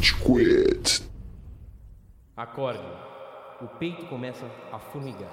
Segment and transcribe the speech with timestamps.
[0.00, 1.10] Quit.
[2.36, 2.78] Acorde.
[3.60, 5.32] O peito começa a formigar.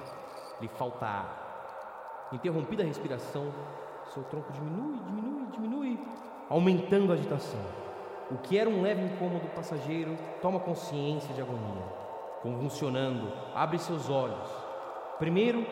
[0.60, 2.30] Lhe falta ar.
[2.34, 3.54] Interrompida a respiração,
[4.12, 6.00] seu tronco diminui, diminui, diminui,
[6.50, 7.60] aumentando a agitação.
[8.32, 11.86] O que era um leve incômodo passageiro toma consciência de agonia.
[12.42, 14.50] Convulsionando, abre seus olhos.
[15.20, 15.64] Primeiro,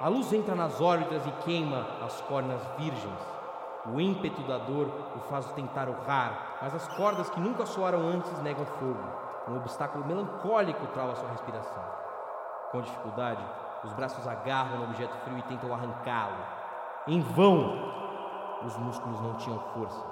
[0.00, 3.41] a luz entra nas órbitas e queima as cornas virgens.
[3.84, 8.40] O ímpeto da dor o faz tentar urrar, mas as cordas que nunca soaram antes
[8.40, 9.02] negam fogo.
[9.48, 11.82] Um obstáculo melancólico trava sua respiração.
[12.70, 13.44] Com dificuldade,
[13.82, 16.36] os braços agarram no objeto frio e tentam arrancá-lo.
[17.08, 17.92] Em vão!
[18.64, 20.04] Os músculos não tinham força.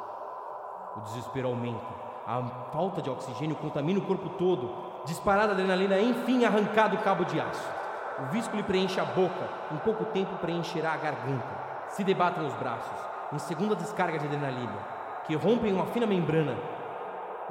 [0.97, 2.11] O desespero aumenta.
[2.27, 2.43] A
[2.73, 4.75] falta de oxigênio contamina o corpo todo.
[5.05, 7.71] Disparada adrenalina, enfim arrancado o cabo de aço.
[8.19, 9.49] O visco lhe preenche a boca.
[9.71, 11.61] Em pouco tempo preencherá a garganta.
[11.89, 14.77] Se debatem os braços, em segunda descarga de adrenalina,
[15.25, 16.57] que rompem uma fina membrana.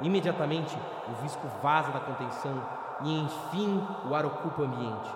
[0.00, 0.76] Imediatamente,
[1.08, 2.62] o visco vaza da contenção
[3.02, 5.10] e, enfim, o ar ocupa o ambiente.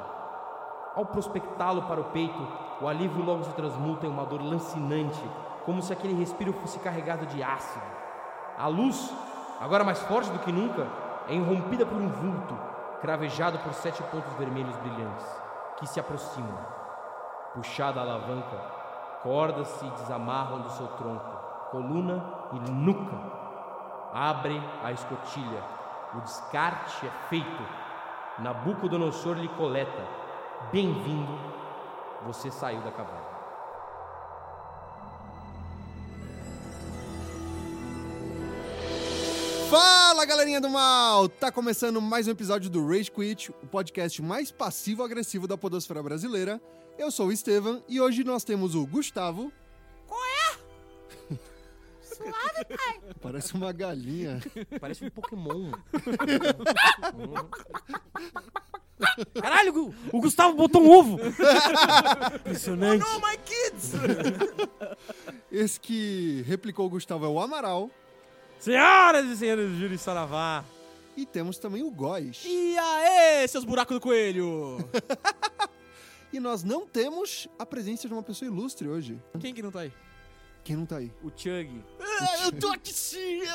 [0.95, 2.47] Ao prospectá-lo para o peito,
[2.81, 5.23] o alívio logo se transmuta em uma dor lancinante,
[5.65, 7.85] como se aquele respiro fosse carregado de ácido.
[8.57, 9.13] A luz,
[9.61, 10.87] agora mais forte do que nunca,
[11.29, 12.57] é irrompida por um vulto,
[13.01, 15.27] cravejado por sete pontos vermelhos brilhantes,
[15.77, 16.59] que se aproximam.
[17.55, 18.74] Puxada a alavanca,
[19.25, 22.23] cordas se desamarram do seu tronco, coluna
[22.53, 23.17] e nuca.
[24.13, 25.65] Abre a escotilha.
[26.15, 27.63] O descarte é feito.
[28.39, 30.07] Nabucodonosor lhe coleta.
[30.71, 31.39] Bem-vindo,
[32.27, 33.35] você saiu da caverna.
[39.71, 41.29] Fala galerinha do mal!
[41.29, 46.61] Tá começando mais um episódio do Rage Quit, o podcast mais passivo-agressivo da podosfera brasileira.
[46.99, 49.53] Eu sou o Estevam e hoje nós temos o Gustavo.
[52.03, 53.01] Suave, pai.
[53.21, 54.41] Parece uma galinha.
[54.81, 55.73] Parece um Pokémon.
[59.41, 61.19] Caralho, Gu- o Gustavo botou um ovo.
[62.37, 63.01] Impressionante.
[63.05, 63.93] No, my kids!
[65.51, 67.91] Esse que replicou o Gustavo é o Amaral.
[68.61, 70.65] Senhoras e senhores do Júlio Saravá.
[71.17, 72.43] E temos também o Góis.
[72.47, 74.79] E aê, seus buracos do coelho!
[76.35, 79.23] E nós não temos a presença de uma pessoa ilustre hoje.
[79.39, 79.93] Quem que não tá aí?
[80.65, 81.13] Quem não tá aí?
[81.23, 81.81] O Chug.
[82.01, 83.43] Ah, eu tô aqui sim!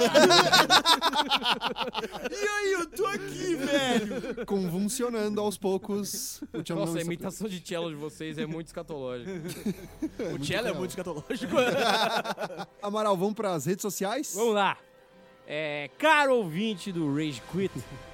[2.31, 4.45] e aí, eu tô aqui, velho!
[4.45, 6.41] Convulsionando aos poucos.
[6.53, 9.29] O não Nossa, a imitação de cello de vocês é muito escatológica.
[10.39, 11.53] o cello é muito escatológico.
[12.81, 14.31] Amaral, vamos pras redes sociais?
[14.33, 14.77] Vamos lá.
[15.45, 17.73] É, caro ouvinte do Rage Quit,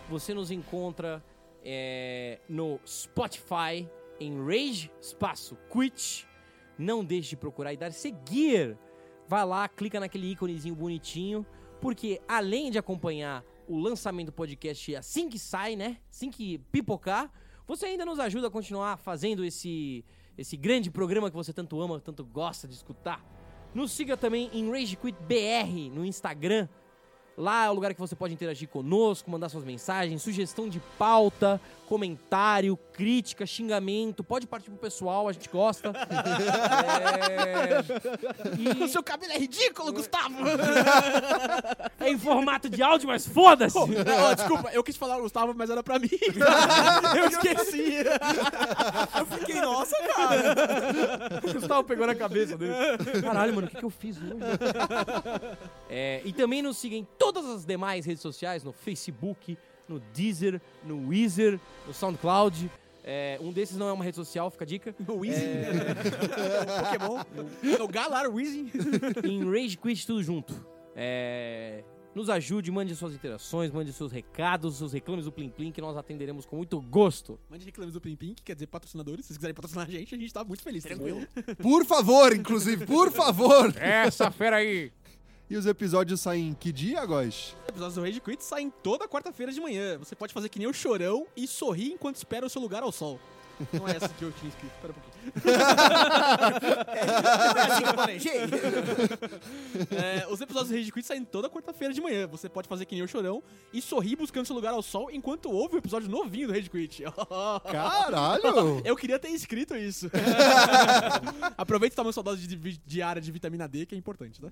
[0.10, 1.24] você nos encontra
[1.64, 3.88] é, no Spotify
[4.20, 6.28] em Rage Espaço Quit.
[6.78, 8.78] Não deixe de procurar e dar seguir.
[9.28, 11.46] Vai lá, clica naquele íconezinho bonitinho,
[11.82, 15.98] porque além de acompanhar o lançamento do podcast assim que sai, né?
[16.10, 17.32] Assim que pipocar,
[17.68, 20.06] você ainda nos ajuda a continuar fazendo esse,
[20.38, 23.26] esse grande programa que você tanto ama, tanto gosta de escutar.
[23.74, 26.70] Nos siga também em Rage Quit BR no Instagram.
[27.38, 31.60] Lá é o lugar que você pode interagir conosco, mandar suas mensagens, sugestão de pauta,
[31.86, 34.24] comentário, crítica, xingamento.
[34.24, 35.92] Pode partir pro pessoal, a gente gosta.
[37.36, 38.84] É...
[38.84, 40.36] o seu cabelo é ridículo, Gustavo!
[42.00, 43.78] E é em formato de áudio, mas foda-se!
[43.78, 46.10] Ó, desculpa, eu quis falar Gustavo, mas era pra mim.
[47.18, 47.96] eu esqueci.
[49.18, 51.42] eu fiquei, nossa, cara.
[51.44, 52.74] O Gustavo pegou na cabeça dele.
[53.22, 54.36] Caralho, mano, o que, que eu fiz hoje?
[55.90, 60.62] É, e também nos siga em todas as demais redes sociais, no Facebook, no Deezer,
[60.84, 62.70] no Weezer, no SoundCloud.
[63.04, 64.96] É, um desses não é uma rede social, fica a dica.
[65.08, 65.46] O Weezy.
[66.82, 67.78] Pokémon.
[67.78, 68.72] No Galar Weezy.
[69.24, 70.56] em Rage Quit tudo junto.
[70.96, 71.84] É,
[72.16, 75.98] nos ajude, mande suas interações, mande seus recados, seus reclames do Plim Plim, que nós
[75.98, 77.38] atenderemos com muito gosto.
[77.50, 79.26] Mande reclames do Plim Plim, que quer dizer patrocinadores.
[79.26, 80.84] Se vocês quiserem patrocinar a gente, a gente tá muito feliz.
[80.84, 81.28] Tranquilo.
[81.62, 83.72] Por favor, inclusive, por favor!
[83.78, 84.92] Essa fera aí!
[85.48, 87.56] E os episódios saem em que dia, Góis?
[87.64, 89.96] Os episódios do Rage Quit saem toda quarta-feira de manhã.
[90.00, 92.92] Você pode fazer que nem o chorão e sorrir enquanto espera o seu lugar ao
[92.92, 93.20] sol.
[93.72, 95.15] Não é essa que eu tinha escrito, espera um pouquinho.
[97.56, 98.42] É assim que eu planejei.
[99.92, 102.28] É, os episódios do Rage Quit saem toda quarta-feira de manhã.
[102.28, 103.42] Você pode fazer que nem o chorão
[103.74, 107.04] e sorrir buscando seu lugar ao sol enquanto ouve o episódio novinho do Rage Quit.
[107.72, 108.82] Caralho!
[108.84, 110.10] Eu queria ter escrito isso.
[111.58, 114.48] Aproveita e toma uma saudade de, vi- diária de vitamina D, que é importante, tá?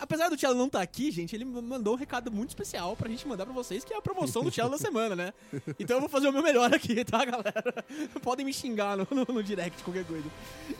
[0.00, 3.26] Apesar do Tchelo não estar aqui, gente, ele mandou um recado muito especial pra gente
[3.26, 5.32] mandar pra vocês, que é a promoção do Tchelo da semana, né?
[5.78, 7.84] Então eu vou fazer o meu melhor aqui, tá, galera?
[8.22, 10.24] podem me xingar no, no, no direct, qualquer coisa.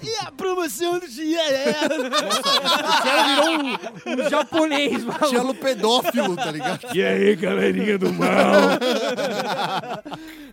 [0.02, 1.70] E a promoção do dia é...
[1.70, 2.32] O
[3.02, 5.28] Cello virou um, um japonês, maluco.
[5.28, 6.94] Cello pedófilo, tá ligado?
[6.94, 8.30] E aí, galerinha do mal?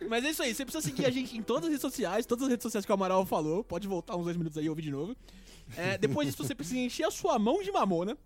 [0.09, 2.43] Mas é isso aí, você precisa seguir a gente em todas as redes sociais, todas
[2.43, 3.63] as redes sociais que o Amaral falou.
[3.63, 5.15] Pode voltar uns dois minutos aí e ouvir de novo.
[5.75, 8.17] É, depois disso, você precisa encher a sua mão de mamona,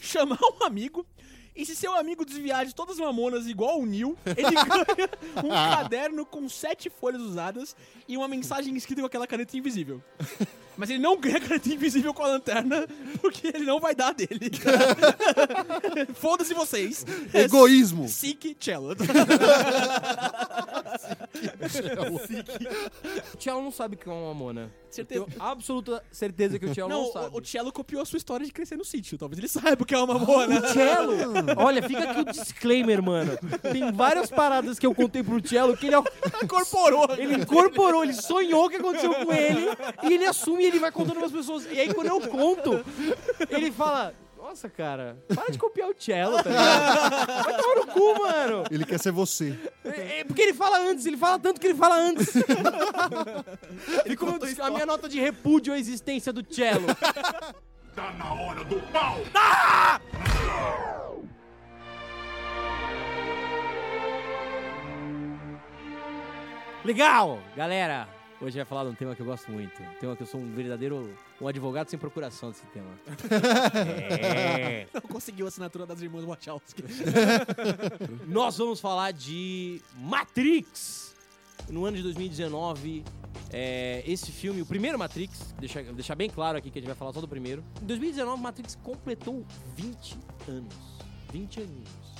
[0.00, 1.06] chamar um amigo.
[1.54, 5.08] E se seu amigo desviar de todas as mamonas igual o Neil, ele ganha
[5.44, 7.76] um caderno com sete folhas usadas
[8.08, 10.02] e uma mensagem escrita com aquela caneta invisível.
[10.76, 12.86] Mas ele não ganha a caneta invisível com a lanterna,
[13.20, 14.50] porque ele não vai dar dele.
[16.14, 17.04] Foda-se vocês.
[17.34, 18.08] É Egoísmo.
[18.08, 18.96] Sick Cello.
[23.34, 24.70] O Cello não sabe o que é uma mamona.
[24.90, 25.24] Certeza.
[25.24, 27.34] Tenho absoluta certeza que o Cello não, Não, sabe.
[27.34, 29.16] o, o Cello copiou a sua história de crescer no sítio.
[29.16, 30.60] Talvez ele saiba o que é uma mamona.
[30.60, 31.14] O Cello,
[31.56, 33.38] olha, fica aqui o disclaimer, mano.
[33.72, 35.96] Tem várias paradas que eu contei pro Cello que ele,
[36.42, 37.08] Incorporou.
[37.16, 39.66] ele incorporou, ele sonhou o que aconteceu com ele
[40.02, 41.66] e ele assume e ele vai contando pras pessoas.
[41.66, 42.84] E aí quando eu conto,
[43.50, 44.14] ele fala.
[44.38, 47.44] Nossa, cara, para de copiar o Cello, tá ligado?
[47.44, 48.64] Vai tomar no cu, mano.
[48.72, 49.56] Ele quer ser você.
[49.84, 52.34] É, é porque ele fala antes, ele fala tanto que ele fala antes.
[54.04, 54.18] Ele
[54.60, 56.86] a minha nota de repúdio à existência do cello.
[57.94, 59.18] Tá na hora do pau!
[66.84, 67.38] Legal!
[67.54, 68.08] Galera,
[68.42, 69.80] hoje vai falar de um tema que eu gosto muito.
[69.82, 72.90] Um tema que eu sou um verdadeiro um advogado sem procuração desse tema.
[73.30, 74.86] É.
[74.92, 76.82] Não conseguiu a assinatura das irmãs Wachowski.
[78.26, 81.12] Nós vamos falar de Matrix.
[81.68, 83.04] No ano de 2019,
[83.52, 86.96] é, esse filme, o primeiro Matrix, deixar, deixar bem claro aqui que a gente vai
[86.96, 87.62] falar só do primeiro.
[87.80, 89.46] Em 2019, Matrix completou
[89.76, 90.18] 20
[90.48, 90.74] anos.
[91.32, 92.12] 20 aninhos.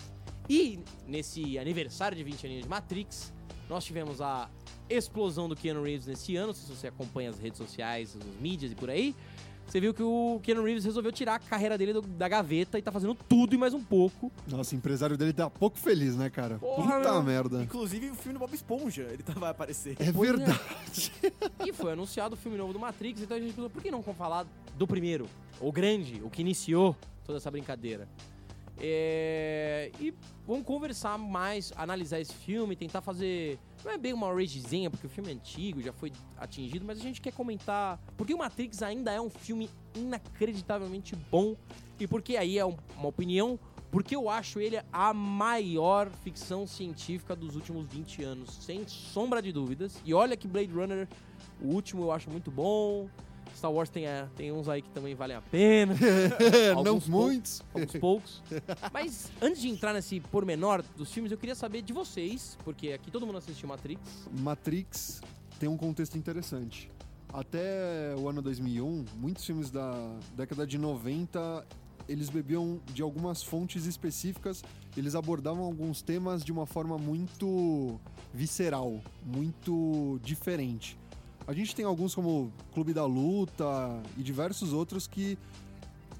[0.48, 3.32] E nesse aniversário de 20 aninhos de Matrix,
[3.72, 4.48] nós tivemos a
[4.88, 6.52] explosão do Keanu Reeves nesse ano.
[6.54, 9.14] Se você acompanha as redes sociais, as mídias e por aí,
[9.66, 12.82] você viu que o Keanu Reeves resolveu tirar a carreira dele do- da gaveta e
[12.82, 14.30] tá fazendo tudo e mais um pouco.
[14.46, 16.58] Nossa, o empresário dele tá pouco feliz, né, cara?
[16.58, 17.22] Porra, Puta meu.
[17.22, 17.62] merda.
[17.62, 19.96] Inclusive o filme do Bob Esponja, ele tá, vai aparecer.
[19.98, 20.36] É Pois é.
[20.36, 21.12] verdade.
[21.66, 24.02] E foi anunciado o filme novo do Matrix, então a gente pensou, por que não
[24.02, 24.46] falar
[24.76, 25.26] do primeiro?
[25.60, 28.06] O grande, o que iniciou toda essa brincadeira.
[28.84, 30.12] É, E
[30.46, 33.58] vamos conversar mais, analisar esse filme, tentar fazer.
[33.84, 37.02] Não é bem uma ragezinha, porque o filme é antigo, já foi atingido, mas a
[37.02, 41.54] gente quer comentar porque o Matrix ainda é um filme inacreditavelmente bom.
[41.98, 43.58] E porque aí é um- uma opinião,
[43.90, 49.52] porque eu acho ele a maior ficção científica dos últimos 20 anos, sem sombra de
[49.52, 50.00] dúvidas.
[50.04, 51.08] E olha que Blade Runner,
[51.60, 53.08] o último eu acho muito bom.
[53.62, 55.94] Star Wars tem, é, tem uns aí que também valem a pena.
[56.84, 57.62] Não muitos.
[57.72, 58.42] Alguns poucos.
[58.92, 63.08] Mas antes de entrar nesse pormenor dos filmes, eu queria saber de vocês, porque aqui
[63.08, 64.00] todo mundo assistiu Matrix.
[64.32, 65.20] Matrix
[65.60, 66.90] tem um contexto interessante.
[67.32, 69.92] Até o ano 2001, muitos filmes da
[70.34, 71.64] década de 90,
[72.08, 74.64] eles bebiam de algumas fontes específicas,
[74.96, 78.00] eles abordavam alguns temas de uma forma muito
[78.34, 80.98] visceral, muito diferente.
[81.46, 83.64] A gente tem alguns como Clube da Luta
[84.16, 85.36] e diversos outros que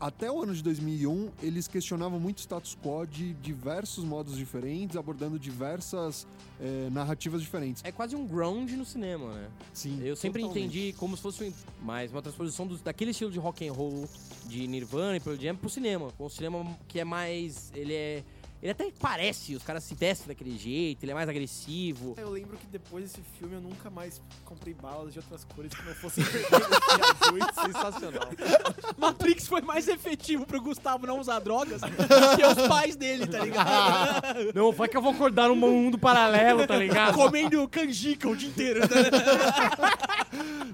[0.00, 4.96] até o ano de 2001, eles questionavam muito o status quo de diversos modos diferentes,
[4.96, 6.26] abordando diversas
[6.60, 7.84] eh, narrativas diferentes.
[7.84, 9.48] É quase um grunge no cinema, né?
[9.72, 10.64] Sim, Eu sempre totalmente.
[10.66, 11.52] entendi como se fosse um-
[11.84, 14.08] mais uma transposição dos- daquele estilo de rock and roll
[14.46, 16.10] de Nirvana e Pearl Jam pro cinema.
[16.18, 17.70] Com o cinema que é mais...
[17.72, 18.24] Ele é...
[18.62, 22.14] Ele até parece, os caras se vestem daquele jeito, ele é mais agressivo.
[22.16, 25.84] Eu lembro que depois desse filme eu nunca mais comprei balas de outras cores que
[25.84, 27.44] não fossem vermelhas e azuis.
[27.60, 28.28] Sensacional.
[28.96, 34.52] Matrix foi mais efetivo pro Gustavo não usar drogas que os pais dele, tá ligado?
[34.54, 37.14] Não, vai que eu vou acordar num mundo paralelo, tá ligado?
[37.14, 38.80] Comendo canjica o dia inteiro.
[38.88, 38.96] Tá?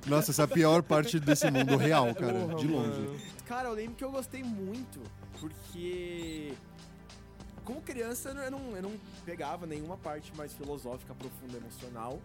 [0.06, 3.00] Nossa, essa é a pior parte desse mundo real, cara, Porra, de longe.
[3.00, 3.16] mano.
[3.46, 5.00] Cara, eu lembro que eu gostei muito,
[5.40, 6.52] porque.
[7.68, 12.18] Como criança, eu não, eu não pegava nenhuma parte mais filosófica, profunda, emocional.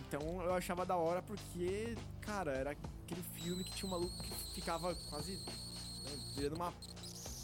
[0.00, 4.54] Então eu achava da hora porque, cara, era aquele filme que tinha um maluco que
[4.56, 6.74] ficava quase né, virando uma.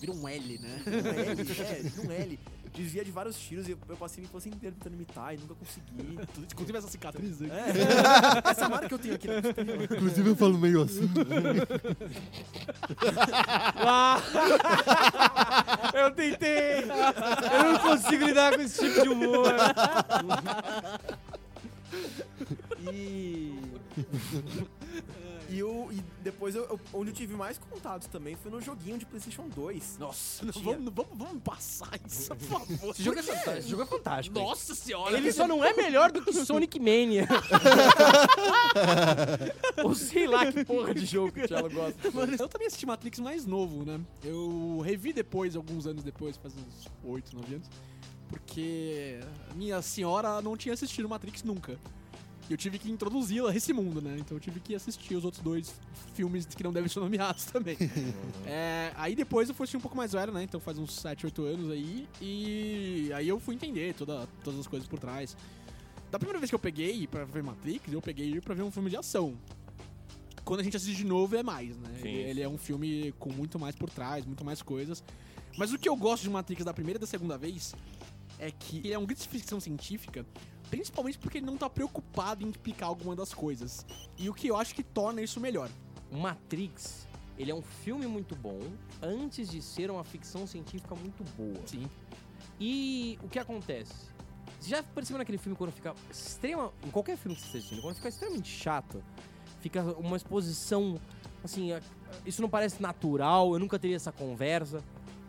[0.00, 0.82] Vira um L, né?
[0.86, 1.30] Um L,
[1.62, 2.38] é, vira um L.
[2.74, 5.54] Desvia de vários tiros e eu, eu passei a infância inteira tentando imitar e nunca
[5.54, 6.18] consegui.
[6.52, 7.50] Inclusive essa cicatriz aqui.
[7.50, 8.50] É.
[8.50, 9.40] Essa marca que eu tenho aqui, né?
[9.90, 11.08] Inclusive eu falo meio assim.
[15.94, 16.82] Eu tentei!
[16.82, 19.54] Eu não consigo lidar com esse tipo de humor.
[22.92, 23.54] E.
[25.48, 28.98] E, eu, e depois, eu, eu- onde eu tive mais contatos também foi no joguinho
[28.98, 29.98] de PlayStation 2.
[29.98, 32.90] Nossa, não, vamos, vamos, vamos passar isso, por favor.
[32.90, 33.58] Esse jogo é fantástico.
[33.58, 34.38] Esse jogo é fantástico.
[34.38, 35.16] Nossa senhora.
[35.16, 37.26] Ele só não é melhor do que Sonic Mania.
[39.84, 42.10] Ou sei lá que porra de jogo que o Thiago gosta.
[42.10, 44.00] Mano, eu também assisti Matrix mais novo, né?
[44.24, 47.68] Eu revi depois, alguns anos depois, faz uns 8, 9 anos.
[48.28, 49.20] Porque
[49.54, 51.78] minha senhora não tinha assistido Matrix nunca.
[52.48, 54.16] E eu tive que introduzi-la a esse mundo, né?
[54.20, 55.74] Então eu tive que assistir os outros dois
[56.14, 57.76] filmes que não devem ser nomeados também.
[58.46, 60.44] É, aí depois eu fui assistir um pouco mais velho, né?
[60.44, 62.08] Então faz uns 7, 8 anos aí.
[62.20, 65.36] E aí eu fui entender toda, todas as coisas por trás.
[66.10, 68.90] Da primeira vez que eu peguei pra ver Matrix, eu peguei pra ver um filme
[68.90, 69.36] de ação.
[70.44, 71.90] Quando a gente assiste de novo é mais, né?
[71.98, 75.02] Ele, ele é um filme com muito mais por trás, muito mais coisas.
[75.58, 77.74] Mas o que eu gosto de Matrix da primeira e da segunda vez
[78.38, 80.24] é que ele é um grito de ficção científica,
[80.70, 83.86] principalmente porque ele não tá preocupado em explicar alguma das coisas.
[84.16, 85.70] E o que eu acho que torna isso melhor.
[86.10, 87.06] O Matrix,
[87.38, 88.60] ele é um filme muito bom
[89.02, 91.66] antes de ser uma ficção científica muito boa.
[91.66, 91.88] Sim.
[92.58, 93.94] E o que acontece?
[94.60, 96.72] Você já percebeu naquele filme quando fica extrema.
[96.84, 99.02] Em qualquer filme que você esteja assistindo, quando fica extremamente chato,
[99.60, 100.98] fica uma exposição.
[101.44, 101.70] Assim,
[102.24, 104.82] isso não parece natural, eu nunca teria essa conversa.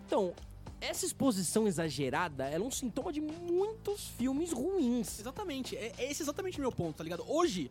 [0.06, 0.34] Então,
[0.80, 5.20] essa exposição exagerada ela é um sintoma de muitos filmes ruins.
[5.20, 7.24] Exatamente, é, é esse exatamente o meu ponto, tá ligado?
[7.28, 7.70] Hoje,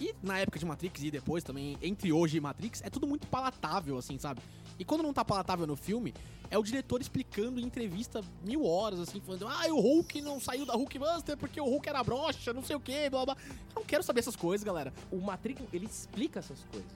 [0.00, 3.26] e na época de Matrix e depois também, entre hoje e Matrix, é tudo muito
[3.26, 4.40] palatável, assim, sabe?
[4.78, 6.12] E quando não tá palatável no filme,
[6.50, 10.66] é o diretor explicando em entrevista mil horas, assim, falando, ah, o Hulk não saiu
[10.66, 13.36] da Hulkbuster porque o Hulk era broxa, não sei o que, blá blá.
[13.70, 14.92] Eu não quero saber essas coisas, galera.
[15.10, 16.90] O Matrix, ele explica essas coisas.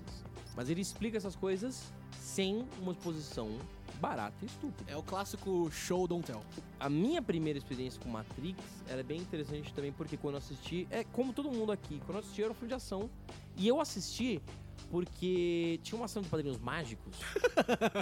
[0.57, 3.49] Mas ele explica essas coisas sem uma exposição
[3.99, 4.91] barata e estúpida.
[4.91, 6.43] É o clássico show don't tell.
[6.79, 10.87] A minha primeira experiência com Matrix ela é bem interessante também, porque quando eu assisti,
[10.91, 13.11] é como todo mundo aqui, quando eu assisti era um filme de ação.
[13.57, 14.41] E eu assisti
[14.91, 17.19] porque tinha uma ação de padrinhos mágicos.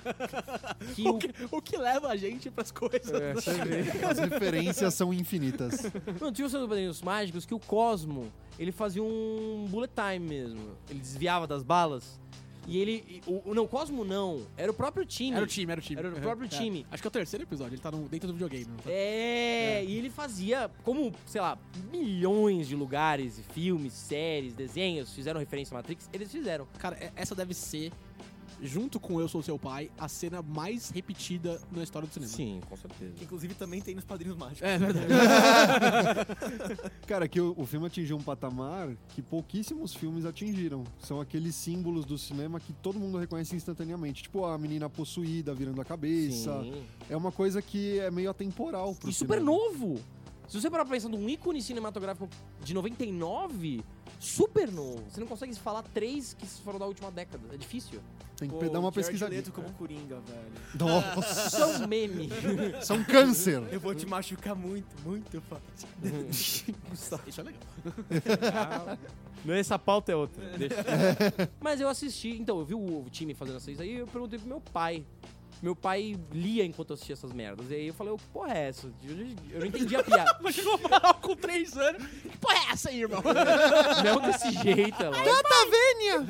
[0.94, 3.10] que O o, que, o que leva a gente pras coisas.
[3.10, 3.32] É.
[4.06, 5.82] As referências são infinitas.
[6.20, 10.28] Não, tinha uma ação de padrinhos mágicos que o Cosmo, ele fazia um bullet time
[10.28, 10.76] mesmo.
[10.88, 12.20] Ele desviava das balas.
[12.66, 13.22] E ele.
[13.26, 14.46] O, não, o Cosmo não.
[14.56, 15.36] Era o próprio time.
[15.36, 15.98] Era o time, era o time.
[15.98, 16.48] Era o próprio É.
[16.48, 16.86] time.
[16.90, 18.66] Acho que é o terceiro episódio, ele tá no- dentro do videogame.
[18.82, 18.90] Tá?
[18.90, 21.58] É, e ele fazia, como, sei lá,
[21.92, 26.66] milhões de lugares, filmes, séries, desenhos fizeram referência à Matrix, eles fizeram.
[26.78, 27.92] Cara, é- essa deve ser,
[28.62, 32.32] junto com Eu Sou Seu Pai, a cena mais repetida na história do cinema.
[32.32, 33.12] Sim, com certeza.
[33.14, 34.62] Que inclusive também tem nos Padrinhos Mágicos.
[34.62, 35.06] É verdade.
[37.06, 40.84] Cara, que o, o filme atingiu um patamar que pouquíssimos filmes atingiram.
[40.98, 44.22] São aqueles símbolos do cinema que todo mundo reconhece instantaneamente.
[44.24, 46.62] Tipo a menina possuída virando a cabeça.
[46.62, 46.84] Sim.
[47.10, 49.52] É uma coisa que é meio atemporal pro E super cinema.
[49.52, 50.00] novo.
[50.48, 52.28] Se você parar pra pensar num ícone cinematográfico
[52.62, 53.82] de 99,
[54.20, 55.02] super novo.
[55.10, 57.42] Você não consegue falar três que foram da última década.
[57.52, 58.00] É difícil.
[58.36, 59.40] Tem que Pô, dar uma Jared pesquisadinha.
[59.40, 60.52] Leto como Coringa, velho.
[60.78, 62.28] Nossa, é um meme.
[62.86, 63.62] é um câncer.
[63.72, 65.88] Eu vou te machucar muito, muito fácil.
[67.26, 68.98] Isso é legal.
[69.42, 70.44] Não, essa pauta é outra.
[70.58, 70.76] Deixa.
[71.60, 74.48] Mas eu assisti, então, eu vi o, time fazendo essas aí e eu perguntei pro
[74.48, 75.04] meu pai.
[75.62, 77.70] Meu pai lia enquanto eu assistia essas merdas.
[77.70, 78.86] E aí eu falei, ô, que porra é essa?
[78.86, 79.16] Eu,
[79.50, 80.38] eu não entendi a piada.
[80.42, 82.06] Mas chegou o Amaral com 3 anos.
[82.06, 83.22] Que porra é essa aí, irmão?
[84.04, 85.28] não desse jeito, é lógico.
[85.28, 86.26] Tata Vênia!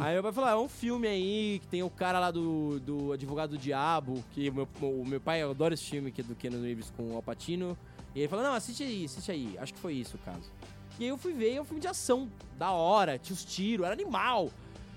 [0.00, 2.78] Aí meu pai falou, ah, é um filme aí que tem o cara lá do,
[2.80, 6.24] do Advogado do Diabo, que o meu, o meu pai adora esse filme, que é
[6.24, 7.76] do Keanu Reeves com o Alpatino.
[8.14, 9.56] E ele falou, não, assiste aí, assiste aí.
[9.58, 10.50] Acho que foi isso o caso.
[10.98, 13.84] E aí eu fui ver, é um filme de ação, da hora, tinha os tiros,
[13.84, 14.50] era animal.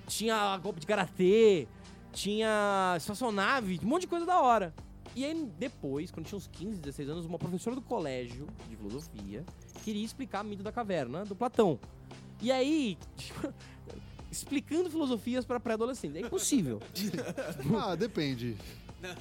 [0.08, 1.68] Tinha golpe de karatê,
[2.16, 4.74] tinha espaçonave, um monte de coisa da hora.
[5.16, 9.46] E aí depois, quando tinha uns 15, 16 anos, uma professora do colégio de filosofia
[9.84, 11.80] queria explicar mito da caverna do Platão.
[12.42, 13.54] E aí, tipo,
[14.32, 16.18] explicando filosofias para pré-adolescentes.
[16.18, 16.82] É impossível.
[17.78, 18.58] Ah, depende.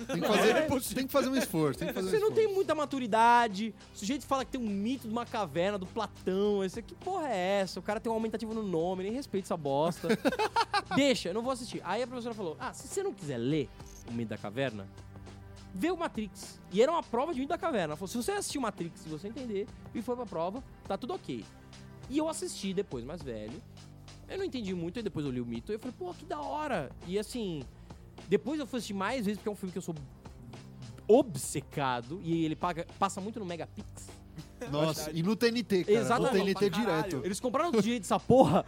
[0.07, 1.79] Tem que, fazer, tem que fazer um esforço.
[1.79, 2.35] Fazer um Você não esforço.
[2.35, 3.75] tem muita maturidade.
[3.95, 6.64] O sujeito fala que tem um mito de uma caverna do Platão.
[6.64, 7.81] Esse, que porra é essa?
[7.81, 10.09] O cara tem um aumentativo no nome, nem respeita essa bosta.
[10.95, 11.81] Deixa, eu não vou assistir.
[11.85, 13.69] Aí a professora falou: Ah, se você não quiser ler
[14.09, 14.87] o mito da caverna,
[15.75, 16.61] vê o Matrix.
[16.73, 17.93] E era uma prova de mito da caverna.
[17.93, 20.97] Ela falou: se você assistir o Matrix, se você entender e for pra prova, tá
[20.97, 21.45] tudo ok.
[22.09, 23.61] E eu assisti depois, mais velho.
[24.29, 26.25] Eu não entendi muito, aí depois eu li o mito e eu falei, pô, que
[26.25, 26.91] da hora.
[27.07, 27.62] E assim,
[28.28, 29.94] depois eu fui assistir mais vezes, porque é um filme que eu sou
[31.06, 32.21] obcecado.
[32.23, 34.09] E ele paga, passa muito no Megapix.
[34.71, 35.99] Nossa, e no TNT, cara.
[35.99, 36.54] Exatamente.
[36.54, 37.21] No TNT direto.
[37.25, 38.64] Eles compraram o direito dessa porra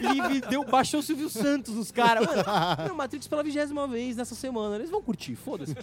[0.00, 2.26] e, e deu, baixou o Silvio Santos nos caras.
[2.26, 4.76] Mano, Matrix pela vigésima vez nessa semana.
[4.76, 5.74] Eles vão curtir, foda-se.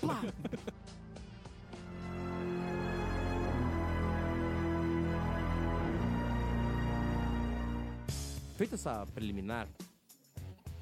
[8.56, 9.68] Feita essa preliminar,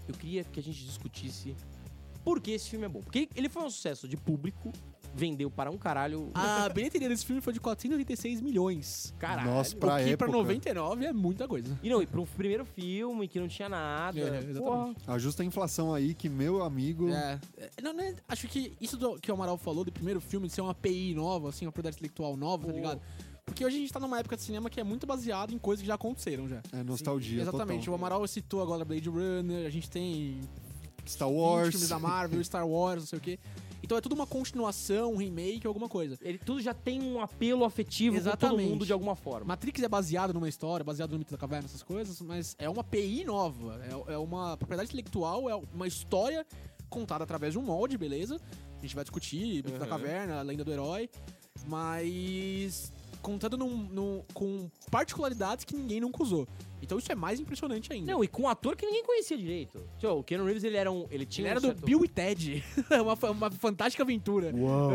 [0.08, 1.54] eu queria que a gente discutisse
[2.26, 3.00] por que esse filme é bom.
[3.02, 4.74] Porque ele foi um sucesso de público,
[5.14, 6.32] vendeu para um caralho.
[6.34, 9.14] A bilheteria desse filme foi de 486 milhões.
[9.18, 9.50] caralho.
[9.52, 10.18] Nossa, O pra que época.
[10.18, 11.80] pra 99 é muita coisa.
[11.84, 14.20] E não, e para um primeiro filme que não tinha nada.
[14.20, 14.58] É, exatamente.
[14.60, 14.96] porra.
[15.08, 17.10] Ajusta a inflação aí que meu amigo.
[17.10, 20.48] É, é, não, né, acho que isso do- que o Amaral falou do primeiro filme,
[20.48, 23.00] de ser uma API nova, assim, uma propriedade intelectual nova, tá ligado?
[23.46, 25.82] Porque hoje a gente tá numa época de cinema que é muito baseado em coisas
[25.82, 26.64] que já aconteceram já.
[26.74, 27.44] É nostalgia.
[27.44, 27.82] Exatamente.
[27.86, 27.94] total.
[27.94, 30.42] O Amaral citou agora Blade Runner, a gente tem
[31.06, 31.70] Star 20 Wars.
[31.72, 33.40] filmes da Marvel, Star Wars, não sei o quê.
[33.84, 36.18] Então é tudo uma continuação, um remake, alguma coisa.
[36.22, 38.70] Ele tudo já tem um apelo afetivo com todo Exatamente.
[38.70, 39.46] mundo de alguma forma.
[39.46, 42.82] Matrix é baseado numa história, baseado no mito da caverna, essas coisas, mas é uma
[42.82, 43.80] API nova.
[44.10, 46.46] É, é uma propriedade intelectual, é uma história
[46.90, 48.40] contada através de um molde, beleza?
[48.78, 49.90] A gente vai discutir mito da Uhum.
[49.90, 51.08] caverna, a lenda do herói,
[51.68, 56.48] mas contando num- num- com particularidades que ninguém nunca usou.
[56.86, 58.12] Então isso é mais impressionante ainda.
[58.12, 59.82] Não, e com um ator que ninguém conhecia direito.
[60.00, 61.06] Tipo, o Keanu Reeves, ele era um.
[61.12, 62.64] Ele tinha Ele era um do certo- Bill e Ted.
[62.90, 64.52] É uma, uma fantástica aventura.
[64.56, 64.90] Uau.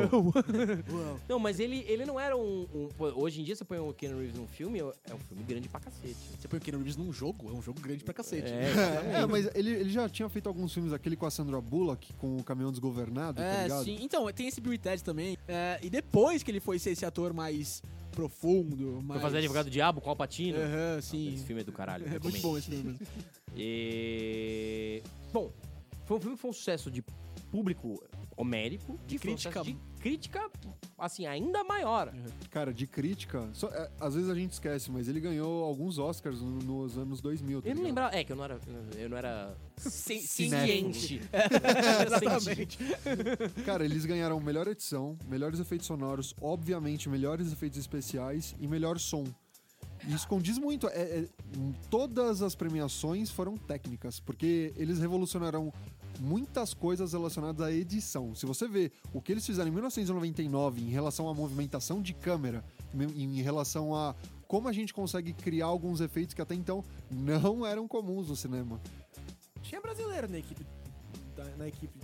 [1.28, 4.18] Não, mas ele, ele não era um, um- Hoje em dia, você põe o Keanu
[4.18, 6.16] Reeves num filme, é um filme grande pra cacete.
[6.38, 8.50] Você põe o Keanu Reeves num jogo, é um jogo grande pra cacete.
[8.50, 8.70] É,
[9.22, 12.36] É, mas ele, ele já tinha feito alguns filmes, aquele com a Sandra Bullock, com
[12.36, 13.84] o caminhão desgovernado, tá É, ligado?
[13.84, 13.98] sim.
[14.00, 15.36] Então, tem esse Bill e Ted também.
[15.48, 19.22] É, e depois que ele foi ser esse ator mais profundo, Foi mais...
[19.22, 20.58] fazer Advogado do Diabo com Alpatino.
[20.58, 21.34] Aham, sim.
[21.34, 22.06] Esse filme é do caralho.
[22.12, 22.98] É muito bom esse filme.
[23.56, 25.02] E...
[25.32, 25.52] Bom,
[26.06, 27.02] foi um filme que foi um sucesso de
[27.50, 28.02] público
[28.40, 29.62] homérico, De e um crítica.
[29.62, 30.50] de crítica,
[30.98, 32.12] assim, ainda maior.
[32.50, 36.40] Cara, de crítica, só- é, às vezes a gente esquece, mas ele ganhou alguns Oscars
[36.40, 38.16] no- nos anos 2000, tá Eu não lembrava.
[38.16, 38.58] É, que eu não era.
[38.96, 39.54] Eu não era.
[39.76, 40.20] ci-.
[40.26, 41.20] Ciente.
[42.06, 42.78] Exatamente.
[43.64, 49.24] Cara, eles ganharam melhor edição, melhores efeitos sonoros, obviamente melhores efeitos especiais e melhor som.
[50.08, 50.88] E isso condiz muito.
[50.88, 51.28] É, é,
[51.90, 55.70] todas as premiações foram técnicas, porque eles revolucionaram
[56.20, 58.34] muitas coisas relacionadas à edição.
[58.34, 62.62] Se você vê o que eles fizeram em 1999 em relação à movimentação de câmera,
[62.94, 64.14] em relação a
[64.46, 68.80] como a gente consegue criar alguns efeitos que até então não eram comuns no cinema.
[69.62, 70.66] Tinha brasileiro na equipe,
[71.36, 71.98] da- na equipe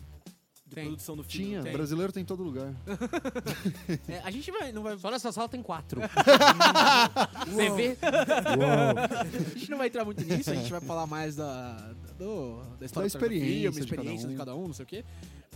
[0.66, 0.86] de Tem.
[0.86, 1.46] produção do filme.
[1.46, 1.72] Tinha, tem.
[1.72, 2.72] brasileiro tem em todo lugar.
[4.08, 6.00] É, a gente vai, não vai, Só nessa sala tem quatro.
[7.48, 7.96] Você vê?
[8.02, 9.24] a
[9.58, 11.76] gente não vai entrar muito nisso, a gente vai falar mais da,
[12.18, 14.30] do, da história Da do experiência filme, de cada experiência um.
[14.30, 15.04] de cada um, não sei o quê.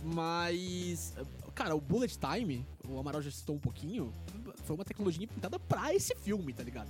[0.03, 1.13] Mas,
[1.53, 4.11] cara, o Bullet Time, o Amaral já citou um pouquinho,
[4.65, 6.89] foi uma tecnologia inventada pra esse filme, tá ligado?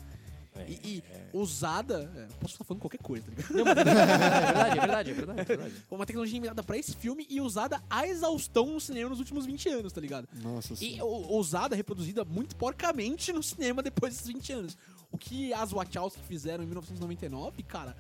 [0.68, 1.04] e e
[1.34, 2.12] usada.
[2.16, 3.54] é, posso estar falando qualquer coisa, tá ligado?
[3.56, 5.74] Não, mas é verdade, é verdade, é verdade, é verdade.
[5.88, 9.46] Foi uma tecnologia inventada pra esse filme e usada a exaustão no cinema nos últimos
[9.46, 10.28] 20 anos, tá ligado?
[10.44, 11.06] Nossa E senhora.
[11.06, 14.78] o- usada, reproduzida muito porcamente no cinema depois desses 20 anos.
[15.10, 17.96] O que as Wachowski fizeram em 1999, cara,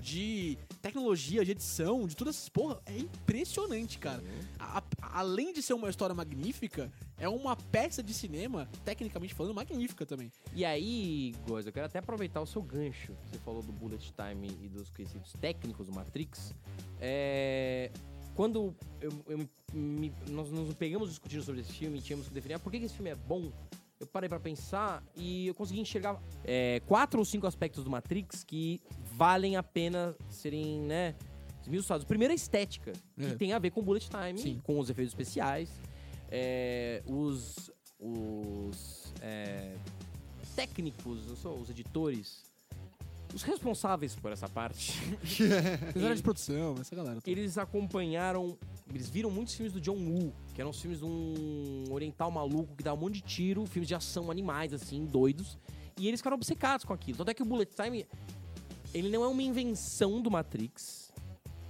[0.00, 4.22] de tecnologia, de edição, de todas essas porra, é impressionante, cara.
[4.58, 9.54] A- a- além de ser uma história magnífica, é uma peça de cinema, tecnicamente falando,
[9.54, 10.32] magnífica também.
[10.54, 13.14] E aí, Goz, eu quero até aproveitar o seu gancho.
[13.30, 16.54] Você falou do Bullet Time e dos conhecidos técnicos do Matrix.
[17.00, 17.90] É,
[18.34, 22.54] Quando eu- eu me- nós nos pegamos discutindo sobre esse filme e tínhamos que definir
[22.54, 23.52] ah, por que esse filme é bom,
[24.00, 28.42] eu parei pra pensar e eu consegui enxergar é, quatro ou cinco aspectos do Matrix
[28.42, 28.80] que
[29.12, 31.14] valem a pena serem, né,
[31.62, 32.04] esmiuçados.
[32.06, 33.34] Primeiro é a estética, que É.
[33.34, 34.60] tem a ver com Bullet Time, Sim.
[34.64, 35.70] com os efeitos especiais,
[36.30, 37.70] é, os...
[37.98, 39.76] os é,
[40.56, 42.42] técnicos, os editores,
[43.34, 44.92] os responsáveis por essa parte,
[45.94, 47.20] Design de produção, essa galera.
[47.20, 47.30] toda.
[47.30, 48.58] eles acompanharam,
[48.92, 52.74] eles viram muitos filmes do John Woo, que eram os filmes de um oriental maluco
[52.76, 55.58] que dá um monte de tiro, filmes de ação animais, assim, doidos,
[55.98, 57.18] e eles ficaram obcecados com aquilo.
[57.18, 58.06] Tanto é que o Bullet Time,
[58.92, 61.12] ele não é uma invenção do Matrix,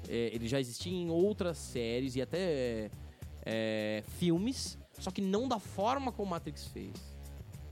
[0.09, 2.91] é, ele já existia em outras séries e até
[3.45, 6.95] é, filmes, só que não da forma como o Matrix fez.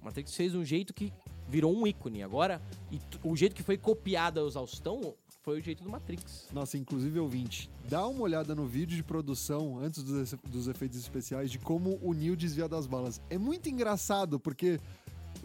[0.00, 1.12] O Matrix fez um jeito que
[1.48, 2.22] virou um ícone.
[2.22, 6.48] Agora, e o jeito que foi copiado a exaustão foi o jeito do Matrix.
[6.52, 11.50] Nossa, inclusive ouvinte, dá uma olhada no vídeo de produção antes dos, dos efeitos especiais
[11.50, 13.20] de como o Neo desvia das balas.
[13.30, 14.78] É muito engraçado, porque.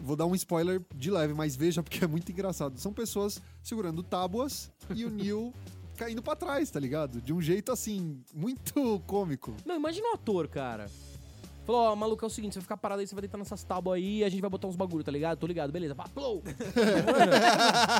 [0.00, 2.76] Vou dar um spoiler de leve, mas veja porque é muito engraçado.
[2.80, 5.54] São pessoas segurando tábuas e o Neo
[5.96, 7.20] caindo pra trás, tá ligado?
[7.20, 9.54] De um jeito assim, muito cômico.
[9.64, 10.90] Não, imagina o ator, cara.
[11.64, 13.64] Falou, ó, maluco, é o seguinte, você vai ficar parado aí, você vai deitar nessas
[13.64, 15.38] tábuas aí e a gente vai botar uns bagulho, tá ligado?
[15.38, 15.94] Tô ligado, beleza.
[15.94, 16.42] Pá, plou.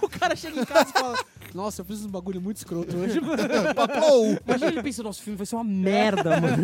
[0.03, 1.18] O cara chega em casa e fala:
[1.55, 3.42] Nossa, eu fiz um bagulho muito escroto hoje, mano.
[3.74, 4.38] Papou!
[4.46, 6.62] Imagina ele pensa, nosso filme vai ser uma merda, mano.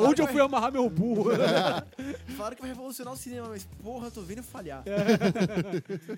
[0.08, 1.30] Onde eu fui amarrar meu burro?
[1.30, 1.86] Fala
[2.36, 4.82] Falaram que vai revolucionar o cinema, mas porra, eu tô vendo falhar.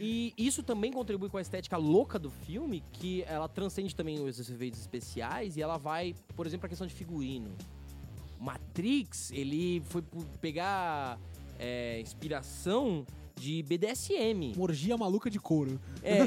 [0.00, 4.38] E isso também contribui com a estética louca do filme, que ela transcende também os
[4.38, 7.50] efeitos especiais e ela vai, por exemplo, a questão de figurino.
[8.38, 10.02] Matrix, ele foi
[10.40, 11.18] pegar
[11.58, 13.04] é, inspiração
[13.38, 14.54] de BDSM.
[14.56, 15.78] Uma orgia maluca de couro.
[16.02, 16.24] É,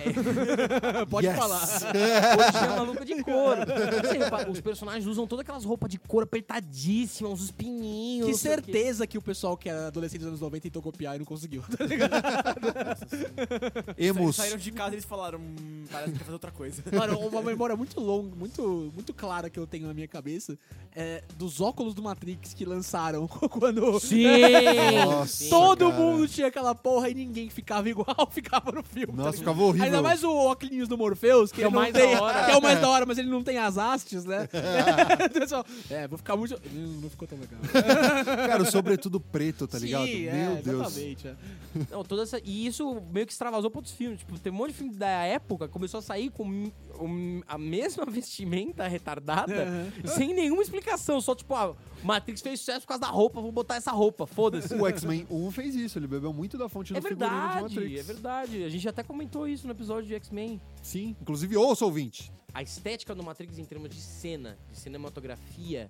[1.09, 1.35] Pode Yes.
[1.35, 1.61] falar.
[2.37, 3.61] orgia maluca de couro.
[4.19, 8.25] Repara, os personagens usam todas aquelas roupas de couro apertadíssimas, uns espinhinhos.
[8.27, 8.71] Que não sei o quê.
[8.71, 11.63] certeza que o pessoal que era adolescente dos anos 90 tentou copiar e não conseguiu.
[11.63, 12.95] tá
[13.97, 14.35] Eles Emos.
[14.35, 16.83] saíram de casa e eles falaram, hum, parece que quer fazer outra coisa.
[16.95, 20.57] Mano, uma memória muito longa, muito, muito clara que eu tenho na minha cabeça
[20.95, 24.25] é dos óculos do Matrix que lançaram quando Sim!
[25.05, 26.01] Nossa, todo cara.
[26.01, 29.07] mundo tinha aquela porra e ninguém ficava igual ficava no filme.
[29.07, 29.37] tá Nossa, ligado?
[29.37, 29.85] ficava horrível.
[29.85, 32.45] Ainda mais o óculos do Morpheus, que, Que é o mais tem, da hora.
[32.45, 34.47] que é o mais da hora, mas ele não tem as hastes, né?
[35.33, 36.59] Pessoal, é, vou ficar muito.
[36.73, 37.59] Não não ficou tão legal.
[38.47, 40.05] Cara, o sobretudo preto, tá ligado?
[40.07, 40.87] Sim, Meu é, Deus.
[40.87, 41.27] Exatamente.
[41.27, 41.35] é.
[41.91, 44.19] Não, toda essa, e isso meio que extravasou pra outros filmes.
[44.19, 46.71] Tipo, tem um monte de filme da época que começou a sair com
[47.47, 51.19] a mesma vestimenta retardada, sem nenhuma explicação.
[51.21, 54.73] Só tipo, ah, Matrix fez sucesso por causa da roupa, vou botar essa roupa, foda-se.
[54.75, 57.75] O X-Men 1 fez isso, ele bebeu muito da fonte É do figurino de verdade,
[57.75, 57.99] Matrix.
[57.99, 58.63] é verdade.
[58.63, 60.61] A gente até comentou isso no episódio de X-Men.
[60.81, 62.31] Sim, inclusive ouça ouvinte.
[62.53, 65.89] A estética do Matrix em termos de cena, de cinematografia,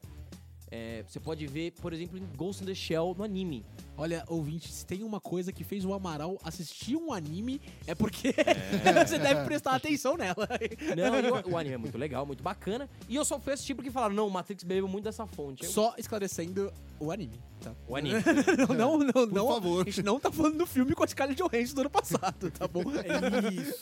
[0.71, 3.65] é, você pode ver, por exemplo, em Ghost in the Shell no anime.
[3.97, 8.34] Olha, ouvinte, se tem uma coisa que fez o Amaral assistir um anime, é porque
[9.05, 10.47] você deve prestar atenção nela.
[10.95, 12.89] Não, o, o anime é muito legal, muito bacana.
[13.10, 15.63] E eu só fui assistir porque falaram, não, o Matrix bebeu muito dessa fonte.
[15.65, 17.73] Eu- Só esclarecendo o anime, tá?
[17.88, 18.19] O anime.
[18.77, 19.25] Não, não, não.
[19.25, 19.82] não favor.
[19.82, 22.67] A gente não tá falando do filme com a Scarlett Johansson do ano passado, tá
[22.67, 22.84] bom?
[22.99, 23.79] É isso.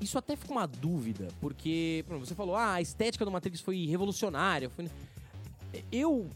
[0.00, 3.60] Isso até fica uma dúvida, porque por exemplo, você falou, ah, a estética do Matrix
[3.60, 4.68] foi revolucionária.
[4.70, 4.86] Foi...
[5.90, 6.28] Eu,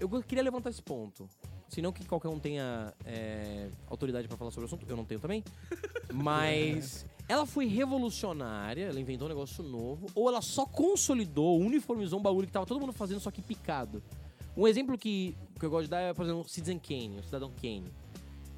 [0.00, 1.28] eu queria levantar esse ponto.
[1.68, 5.04] Se não que qualquer um tenha é, autoridade pra falar sobre o assunto, eu não
[5.04, 5.42] tenho também.
[6.12, 12.22] Mas ela foi revolucionária, ela inventou um negócio novo, ou ela só consolidou, uniformizou um
[12.22, 14.02] bagulho que tava todo mundo fazendo, só que picado.
[14.56, 17.50] Um exemplo que, que eu gosto de dar é, por exemplo, Citizen Kane, o Cidadão
[17.60, 17.92] Kane.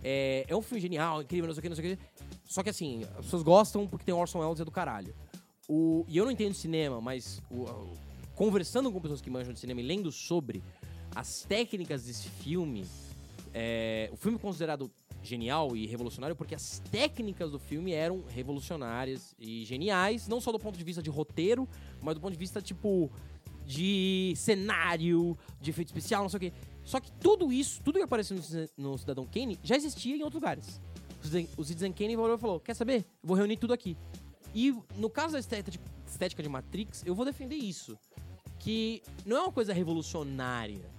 [0.05, 2.03] É, é um filme genial, incrível, não sei o que, não sei o que.
[2.45, 5.15] Só que assim, as pessoas gostam porque tem Orson Welles e é do caralho.
[5.69, 7.93] O, e eu não entendo cinema, mas o- o-
[8.38, 10.62] conversando com pessoas que manjam de cinema e lendo sobre
[11.12, 12.87] as técnicas desse filme,
[13.53, 14.88] é, o filme é considerado
[15.24, 20.59] genial e revolucionário porque as técnicas do filme eram revolucionárias e geniais, não só do
[20.61, 21.68] ponto de vista de roteiro,
[22.01, 23.11] mas do ponto de vista, tipo,
[23.66, 26.53] de cenário, de efeito especial, não sei o quê.
[26.85, 30.22] Só que tudo isso, tudo que apareceu no, Cida- no Cidadão Kane, já existia em
[30.22, 30.81] outros lugares.
[31.57, 33.05] O Citizen- Kane falou, quer saber?
[33.20, 33.96] Vou reunir tudo aqui.
[34.55, 37.98] E no caso da estética de Matrix, eu vou defender isso.
[38.59, 40.90] Que não é uma coisa revolucionária.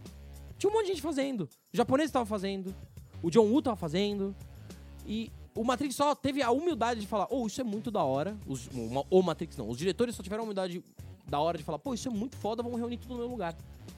[0.58, 1.50] Tinha um monte de gente fazendo.
[1.74, 2.74] O japonês tava fazendo.
[3.22, 4.36] O John Woo tava fazendo.
[5.06, 8.38] E o Matrix só teve a humildade de falar, oh, isso é muito da hora.
[8.46, 9.70] Os, o, o Matrix não.
[9.70, 10.84] Os diretores só tiveram a humildade
[11.28, 13.56] da hora de falar, pô, isso é muito foda, vamos reunir tudo no meu lugar.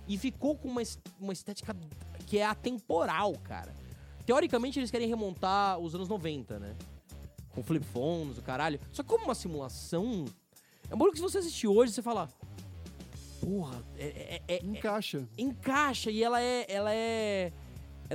[0.08, 0.82] E ficou com uma,
[1.19, 1.76] uma estética
[2.28, 3.74] que é atemporal, cara.
[4.26, 6.76] Teoricamente, eles querem remontar os anos 90, né?
[7.50, 8.80] Com flip phones, o caralho.
[8.91, 10.26] Só que como uma simulação,
[10.89, 12.30] é um bagulho que se você assistir hoje, você fala...
[13.41, 15.27] Porra, é- é- é- é, Encaixa.
[15.38, 17.51] encaixa e ela é ela é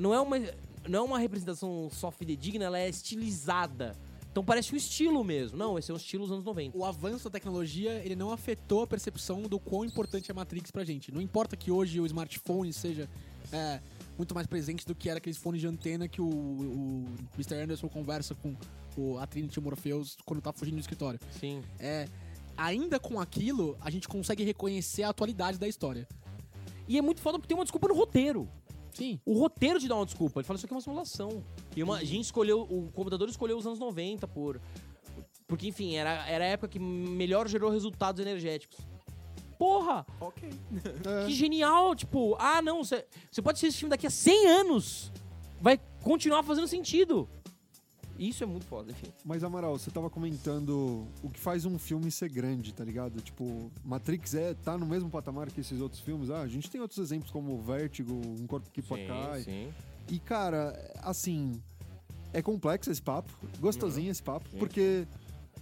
[0.01, 0.39] não é uma
[0.89, 3.97] não é uma representação só fidedigna, ela é estilizada.
[4.31, 5.57] Então parece um estilo mesmo.
[5.57, 6.77] Não, esse é um estilo dos anos 90.
[6.77, 10.71] O avanço da tecnologia, ele não afetou a percepção do quão importante é a Matrix
[10.71, 11.11] pra gente.
[11.11, 13.09] Não importa que hoje o smartphone seja
[13.51, 13.81] é,
[14.19, 17.55] muito mais presente do que era aqueles fones de antena que o, o Mr.
[17.63, 18.55] Anderson conversa com
[18.97, 21.19] o, a Trinity o Morpheus quando tá fugindo do escritório.
[21.41, 21.63] Sim.
[21.79, 22.07] É,
[22.57, 26.07] ainda com aquilo, a gente consegue reconhecer a atualidade da história.
[26.89, 28.49] E é muito foda porque tem uma desculpa no roteiro.
[28.93, 29.21] Sim.
[29.27, 30.41] O roteiro te dá uma desculpa.
[30.41, 31.45] Ele fala, isso aqui é uma simulação.
[31.75, 34.61] E uma, a gente escolheu, o computador escolheu os anos 90 por.
[35.47, 38.79] Porque, enfim, era, era a época que melhor gerou resultados energéticos.
[39.59, 40.07] Porra!
[40.21, 40.49] ok.
[41.07, 41.27] É.
[41.27, 41.95] Que genial!
[41.95, 45.13] Tipo, ah, não, você você pode assistir esse filme daqui a 100 anos.
[45.61, 47.29] Vai continuar fazendo sentido.
[48.19, 49.09] Isso é muito foda, enfim.
[49.25, 53.21] Mas, Amaral, você tava comentando o que faz um filme ser grande, tá ligado?
[53.21, 56.31] Tipo, Matrix é, tá no mesmo patamar que esses outros filmes.
[56.31, 59.43] Ah, a gente tem outros exemplos como Vértigo, Um Corpo que Cai.
[59.43, 59.73] sim.
[60.09, 61.61] E, cara, assim,
[62.33, 64.59] é complexo esse papo, gostosinho esse papo, Sim.
[64.59, 65.07] porque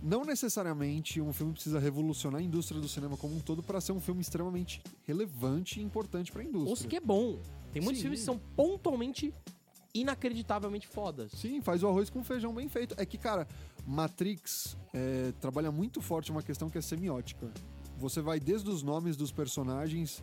[0.03, 3.93] não necessariamente um filme precisa revolucionar a indústria do cinema como um todo para ser
[3.93, 6.71] um filme extremamente relevante e importante pra indústria.
[6.71, 7.38] Ou se que é bom.
[7.73, 8.03] Tem muitos Sim.
[8.03, 9.33] filmes que são pontualmente
[9.95, 11.31] inacreditavelmente fodas.
[11.33, 12.95] Sim, faz o arroz com feijão bem feito.
[12.99, 13.47] É que, cara,
[13.87, 17.51] Matrix é, trabalha muito forte uma questão que é semiótica.
[17.99, 20.23] Você vai desde os nomes dos personagens,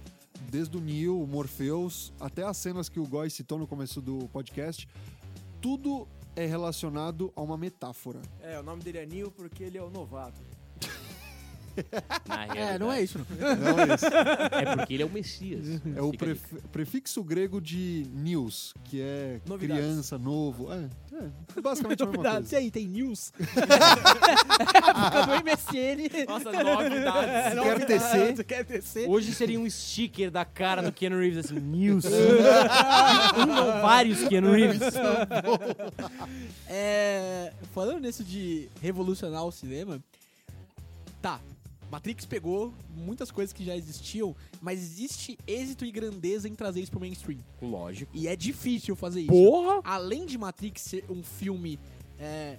[0.50, 4.28] desde o Neo, o Morpheus, até as cenas que o Goy citou no começo do
[4.30, 4.88] podcast,
[5.62, 8.22] tudo é relacionado a uma metáfora.
[8.42, 10.42] É, o nome dele é Neil porque ele é o novato.
[12.28, 13.26] Na É, não é isso, não.
[13.56, 14.06] Não é isso.
[14.06, 15.82] É porque ele é o Messias.
[15.96, 19.84] É o pref- prefixo grego de news, que é Novidades.
[19.86, 20.72] criança, novo.
[20.72, 20.88] É,
[21.58, 22.50] é basicamente a mesma Novidades.
[22.52, 22.58] E coisa.
[22.66, 23.32] aí, tem news?
[23.40, 26.26] Época do MSN.
[26.28, 27.54] Nossa, novidades.
[27.64, 28.44] Quer tecer?
[28.44, 29.10] Quer tecer?
[29.10, 32.06] Hoje seria um sticker da cara do Keanu Reeves, assim, news.
[32.06, 34.82] um ou vários Keanu Reeves.
[36.68, 40.00] É, falando nisso de revolucionar o cinema,
[41.22, 41.40] tá.
[41.92, 46.90] Matrix pegou muitas coisas que já existiam, mas existe êxito e grandeza em trazer isso
[46.90, 47.40] pro mainstream.
[47.62, 48.16] Lógico.
[48.16, 49.30] E é difícil fazer isso.
[49.30, 49.82] Porra!
[49.84, 51.78] Além de Matrix ser um filme
[52.18, 52.56] é,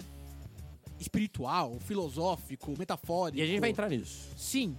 [1.00, 3.38] espiritual, filosófico, metafórico.
[3.38, 4.28] E a gente vai entrar nisso.
[4.36, 4.76] Sim,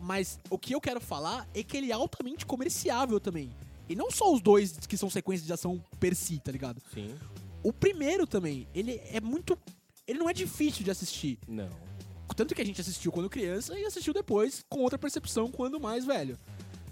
[0.00, 3.50] mas o que eu quero falar é que ele é altamente comerciável também.
[3.86, 6.80] E não só os dois que são sequências de ação per si, tá ligado?
[6.94, 7.14] Sim.
[7.62, 9.58] O primeiro também, ele é muito.
[10.06, 11.38] Ele não é difícil de assistir.
[11.46, 11.68] Não.
[12.40, 16.06] Tanto que a gente assistiu quando criança e assistiu depois com outra percepção quando mais
[16.06, 16.38] velho.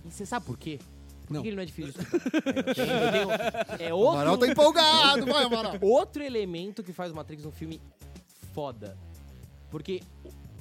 [0.05, 0.79] E você sabe por quê?
[1.27, 1.41] Por Não.
[1.41, 1.95] que ele não é difícil?
[2.37, 5.79] É, tem- tem- é O Amaral outro, tá empolgado, vai, Amaral.
[5.81, 7.81] outro elemento que faz o Matrix um filme
[8.53, 8.95] foda.
[9.71, 10.03] Porque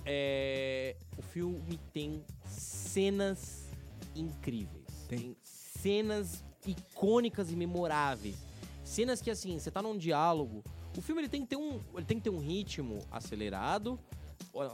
[0.05, 3.67] é, o filme tem cenas
[4.15, 4.85] incríveis.
[5.09, 5.35] Tem.
[5.43, 8.37] cenas icônicas e memoráveis.
[8.85, 10.63] Cenas que, assim, você tá num diálogo.
[10.97, 13.99] O filme ele tem que ter um, ele tem que ter um ritmo acelerado.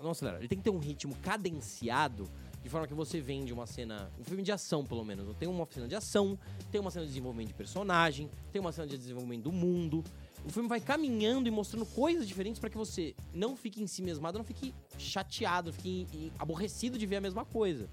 [0.01, 2.29] Não acelerado, ele tem que ter um ritmo cadenciado.
[2.61, 4.09] De forma que você vende uma cena.
[4.17, 5.35] Um filme de ação, pelo menos.
[5.35, 6.39] Tem uma cena de ação,
[6.71, 10.01] tem uma cena de desenvolvimento de personagem, tem uma cena de desenvolvimento do mundo.
[10.45, 14.01] O filme vai caminhando e mostrando coisas diferentes pra que você não fique em si
[14.01, 17.89] mesmado, não fique chateado, não fique aborrecido de ver a mesma coisa.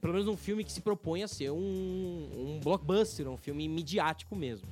[0.00, 4.34] Pelo menos um filme que se propõe a ser um, um blockbuster, um filme midiático
[4.36, 4.66] mesmo.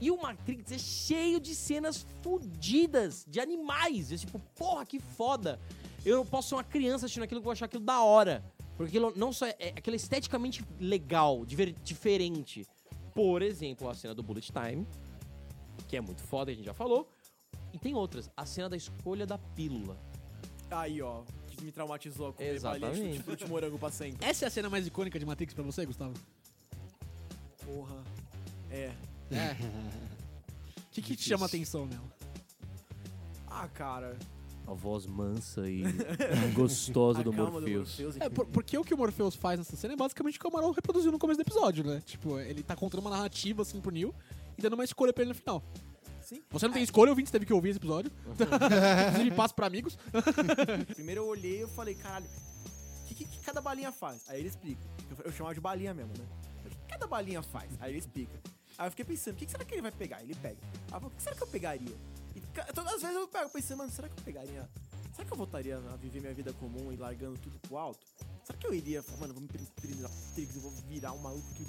[0.00, 4.10] E o Matrix é cheio de cenas fodidas, de animais.
[4.12, 5.60] É tipo, porra, que foda.
[6.04, 8.44] Eu não posso ser uma criança assistindo aquilo que eu vou achar aquilo da hora.
[8.76, 12.66] Porque aquilo não só é, é aquilo é esteticamente legal, diver- diferente.
[13.14, 14.84] Por exemplo, a cena do Bullet Time,
[15.88, 17.08] que é muito foda, a gente já falou.
[17.72, 18.28] E tem outras.
[18.36, 19.96] A cena da escolha da pílula.
[20.70, 23.12] Aí, ó, que me traumatizou com Exatamente.
[23.12, 24.26] chute fruto de morango pra sempre.
[24.26, 26.14] Essa é a cena mais icônica de Matrix pra você, Gustavo?
[27.64, 28.02] Porra.
[28.70, 28.92] É.
[29.30, 29.52] É.
[30.76, 32.04] O que, que te chama a atenção nela?
[33.46, 34.16] Ah, cara.
[34.66, 35.82] A voz mansa e
[36.54, 37.96] gostosa a do calma Morpheus.
[37.96, 38.16] do Morpheus.
[38.20, 40.50] É, por- porque o que o Morpheus faz nessa cena é basicamente o que o
[40.50, 42.02] Amaral reproduziu no começo do episódio, né?
[42.04, 44.14] Tipo, ele tá contando uma narrativa assim pro Neil
[44.56, 45.62] e dando uma escolha pra ele no final.
[46.22, 46.42] Sim.
[46.50, 48.10] Você não tem escolha, ouvinte, você teve que ouvir esse episódio.
[49.10, 49.98] Inclusive, passo pra amigos.
[50.94, 54.22] Primeiro eu olhei e eu falei, caralho, o que, que- que cada balinha faz?
[54.28, 54.80] Aí ele explica.
[55.10, 56.24] Eu, eu chamava de balinha mesmo, né?
[56.64, 57.70] O que cada balinha faz?
[57.78, 58.40] Aí ele explica.
[58.76, 60.22] Aí eu fiquei pensando, o que, será que ele vai pegar?
[60.22, 60.56] Ele pega.
[60.62, 61.96] Aí eu falei, o que será que eu pegaria?
[62.34, 62.40] E
[62.72, 64.68] todas as vezes eu pego pensando, mano, será que eu pegaria?
[65.14, 68.04] Será que eu voltaria a viver minha vida comum e largando tudo pro alto?
[68.42, 69.48] Será que eu iria, falar, mano, vou me
[70.36, 71.64] eu vou virar um maluco que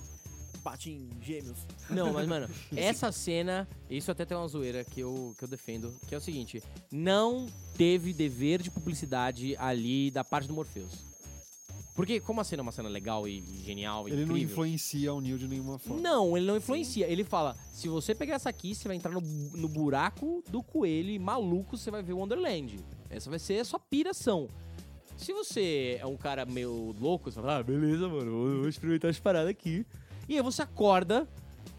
[0.63, 1.59] bate em gêmeos?
[1.87, 5.95] Não, mas, mano, essa cena, isso até tem uma zoeira que eu, que eu defendo,
[6.07, 7.45] que é o seguinte: não
[7.77, 11.14] teve dever de publicidade ali da parte do Morpheus.
[11.95, 14.51] Porque, como a cena é uma cena legal e, e genial e Ele não incrível.
[14.51, 16.01] influencia o Neil de nenhuma forma.
[16.01, 17.07] Não, ele não influencia.
[17.07, 21.09] Ele fala: se você pegar essa aqui, você vai entrar no, no buraco do coelho
[21.09, 22.77] e maluco, você vai ver Wonderland.
[23.09, 24.49] Essa vai ser a sua piração.
[25.15, 29.09] Se você é um cara meio louco, você fala: ah, beleza, mano, vou, vou experimentar
[29.09, 29.85] as paradas aqui.
[30.27, 31.25] E aí você acorda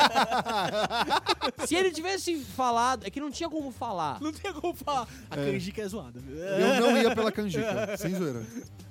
[1.66, 4.20] Se ele tivesse falado, é que não tinha como falar.
[4.20, 5.08] Não tem como falar.
[5.30, 6.20] A canjica é zoada.
[6.20, 8.44] Eu não ia pela canjica, sem zoeira.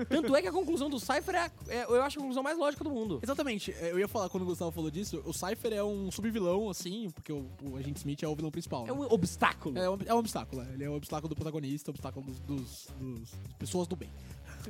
[0.08, 2.58] Tanto é que a conclusão do Cypher é, a- é- eu acho a conclusão mais
[2.58, 3.20] lógica do mundo.
[3.22, 3.72] Exatamente.
[3.80, 5.22] É, Eu ia falar quando o Gustavo falou disso.
[5.26, 8.84] O Cypher é um subvilão, assim, porque o, o Agente Smith é o vilão principal.
[8.84, 8.94] É né?
[8.94, 9.78] um obstáculo.
[9.78, 10.74] É um, é um obstáculo, é.
[10.74, 14.10] ele é o obstáculo do protagonista, o obstáculo dos, dos- dos- das pessoas do bem,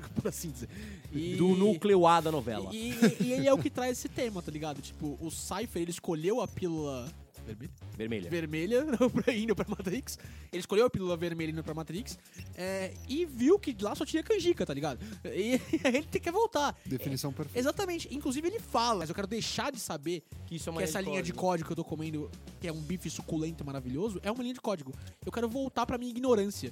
[0.16, 0.70] por assim dizer.
[1.12, 2.70] E- Do núcleo A da novela.
[2.74, 4.82] E, e- e ele é o que traz esse tema, tá ligado?
[4.82, 7.12] Tipo, o Cypher, ele escolheu a pílula
[7.46, 8.30] vermelha, Vermelha.
[8.30, 8.86] vermelha
[9.24, 10.20] pra- indo pra Matrix.
[10.52, 12.18] Ele escolheu a pílula vermelha indo pra Matrix
[12.56, 15.00] é, e viu que lá só tinha canjica, tá ligado?
[15.26, 16.78] E ele tem que voltar.
[16.86, 17.58] Definição perfeita.
[17.58, 18.08] Exatamente.
[18.14, 21.24] Inclusive ele fala, mas eu quero deixar de saber Que isso é que essa linha
[21.24, 22.30] de código que eu tô comendo,
[22.62, 24.94] que é um bife suculento e maravilhoso, é uma linha de código.
[25.26, 26.72] Eu quero voltar pra minha ignorância.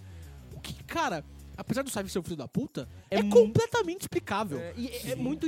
[0.56, 1.24] O que, cara,
[1.58, 4.60] apesar do Cypher ser o filho da puta, é, É completamente explicável.
[4.60, 5.48] É, e é, é muito,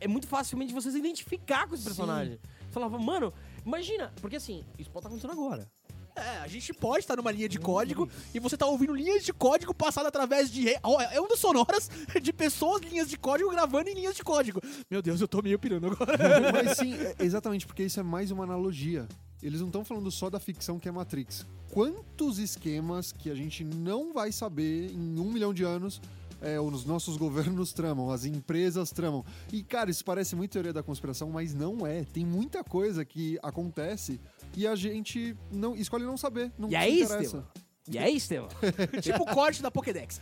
[0.00, 1.88] é muito facilmente você se identificar com esse Sim.
[1.88, 2.38] personagem.
[2.66, 3.32] Você falava, mano,
[3.64, 5.68] imagina, porque assim, isso pode estar acontecendo agora.
[6.16, 9.32] É, a gente pode estar numa linha de código e você tá ouvindo linhas de
[9.32, 10.62] código passado através de.
[10.64, 11.88] re- Ó, É ondas sonoras
[12.20, 14.60] de pessoas, linhas de código, gravando em linhas de código.
[14.90, 16.18] Meu Deus, eu tô meio pirando agora.
[16.52, 19.06] Mas sim, é- exatamente, porque isso é mais uma analogia.
[19.42, 21.46] Eles não estão falando só da ficção que é Matrix.
[21.70, 26.00] Quantos esquemas que a gente não vai saber em um milhão de anos
[26.42, 29.24] é, os nossos governos tramam, as empresas tramam.
[29.52, 32.04] E, cara, isso parece muito teoria da conspiração, mas não é.
[32.04, 34.20] Tem muita coisa que acontece
[34.56, 36.50] e a gente não escolhe não saber.
[36.58, 37.00] Não E aí.
[37.00, 37.46] Estevam?
[37.88, 38.48] E aí, Estevam?
[39.02, 40.20] tipo o corte da Pokédex.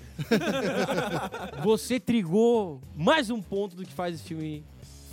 [1.65, 4.65] Você trigou mais um ponto do que faz esse filme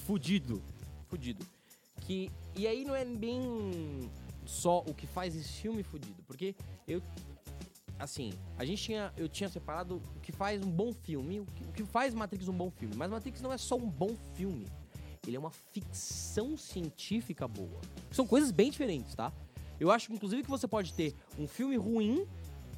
[0.06, 0.62] fudido.
[1.08, 1.46] Fudido.
[2.02, 4.10] Que, e aí não é bem
[4.46, 6.24] só o que faz esse filme fudido.
[6.24, 6.56] Porque
[6.88, 7.02] eu.
[7.98, 9.14] Assim, a gente tinha.
[9.18, 12.48] Eu tinha separado o que faz um bom filme, o que, o que faz Matrix
[12.48, 12.96] um bom filme.
[12.96, 14.68] Mas Matrix não é só um bom filme.
[15.28, 17.82] Ele é uma ficção científica boa.
[18.12, 19.34] São coisas bem diferentes, tá?
[19.80, 22.26] Eu acho, inclusive, que você pode ter um filme ruim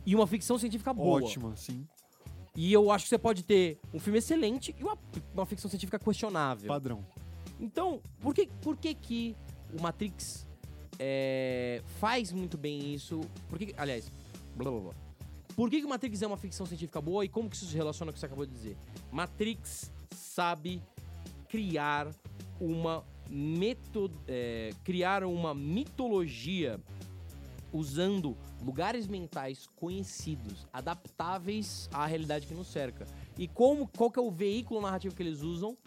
[0.06, 1.22] e uma ficção científica boa.
[1.22, 1.86] Ótima, sim.
[2.56, 4.98] E eu acho que você pode ter um filme excelente e uma,
[5.34, 6.68] uma ficção científica questionável.
[6.68, 7.06] Padrão.
[7.60, 9.36] Então, por que, por que que
[9.74, 10.46] o Matrix
[11.00, 13.22] é, faz muito bem isso?
[13.50, 14.12] Por que, aliás,
[14.56, 14.94] blá blá blá.
[15.56, 18.12] Por que, que Matrix é uma ficção científica boa e como que isso se relaciona
[18.12, 18.78] com o que você acabou de dizer?
[19.12, 20.84] Matrix sabe
[21.50, 22.14] criar
[22.60, 26.80] uma meto, é, criar uma mitologia
[27.74, 33.06] usando lugares mentais conhecidos, adaptáveis à realidade que nos cerca.
[33.38, 35.78] E como qual que é o veículo narrativo que eles usam?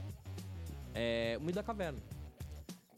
[0.94, 1.98] É o mito da caverna.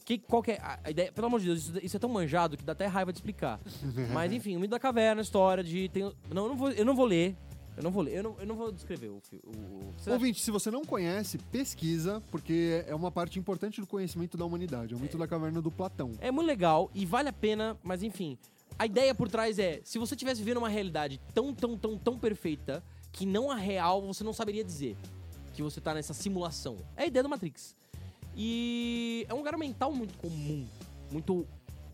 [0.05, 1.11] Que, qual que é a ideia?
[1.11, 3.59] Pelo amor de Deus, isso, isso é tão manjado que dá até raiva de explicar.
[4.13, 5.89] Mas enfim, o mito da caverna, a história de.
[5.89, 7.35] Tem, não, eu não vou, eu não vou ler.
[7.75, 9.43] Eu não vou ler, eu não, eu não vou descrever o filme.
[10.07, 14.93] Ouvinte, se você não conhece, pesquisa, porque é uma parte importante do conhecimento da humanidade.
[14.93, 16.11] É o mito da caverna do Platão.
[16.19, 18.37] É muito legal e vale a pena, mas enfim.
[18.77, 22.19] A ideia por trás é, se você tivesse vivendo uma realidade tão, tão, tão, tão
[22.19, 24.95] perfeita que não a real, você não saberia dizer
[25.53, 26.77] que você tá nessa simulação.
[26.95, 27.75] É a ideia do Matrix.
[28.35, 30.67] E é um lugar mental muito comum,
[31.11, 31.47] muito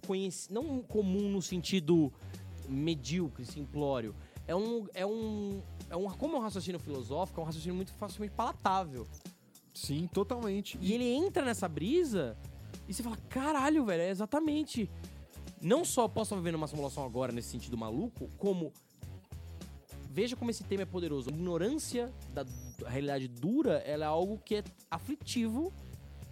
[0.06, 2.12] conhecido, não comum no sentido
[2.68, 4.16] medíocre, simplório.
[4.48, 7.94] É um, é um, é um, como é um raciocínio filosófico, é um raciocínio muito
[7.94, 9.06] facilmente palatável.
[9.74, 10.78] Sim, totalmente.
[10.82, 12.38] E ele entra nessa brisa
[12.88, 14.90] e você fala, caralho, velho, é exatamente.
[15.62, 18.74] Não só posso estar vivendo uma simulação agora nesse sentido maluco, como.
[20.12, 21.30] Veja como esse tema é poderoso.
[21.30, 22.44] A ignorância da
[22.80, 25.74] da realidade dura, ela é algo que é aflitivo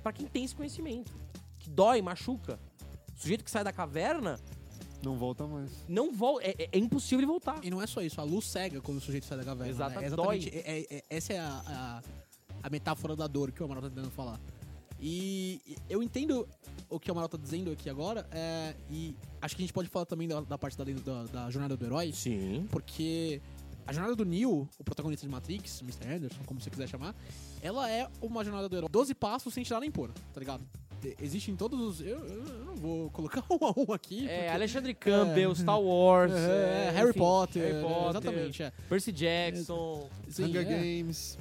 [0.08, 1.12] pra quem tem esse conhecimento.
[1.60, 2.60] Que dói, machuca.
[3.16, 4.40] O sujeito que sai da caverna
[5.04, 5.72] Não volta mais.
[5.88, 6.46] não volta.
[6.46, 7.60] É, é- é impossível ele voltar.
[7.64, 9.72] E não é só isso, a luz cega quando o sujeito sai da caverna.
[9.72, 10.04] Exato, né?
[10.04, 10.50] É exatamente.
[10.50, 12.02] é- é- é- essa é a, a,
[12.64, 14.40] a metáfora da dor que o Amaral tá tentando falar.
[15.00, 16.48] E e eu entendo
[16.90, 19.90] o que o Amaral tá dizendo aqui agora, é, e acho que a gente pode
[19.90, 22.66] falar também da, da parte da, da, da jornada do herói, Sim.
[22.72, 23.42] porque
[23.88, 26.08] a jornada do Neo, o protagonista de Matrix, Mr.
[26.08, 27.16] Anderson, como você quiser chamar,
[27.62, 28.90] ela é uma jornada do herói.
[28.92, 30.64] 12 passos sem tirar nem pôr, tá ligado?
[31.22, 32.02] Existem todos os.
[32.02, 34.28] Eu, eu não vou colocar um a um aqui.
[34.28, 36.32] É, porque- Alexandre Campbell, Star Wars.
[36.34, 38.10] É, é, Harry, enfim, Potter, Harry Potter.
[38.10, 38.72] Exatamente, é.
[38.90, 40.10] Percy Jackson.
[40.28, 40.76] Sim, Hunger é.
[40.76, 41.38] Games.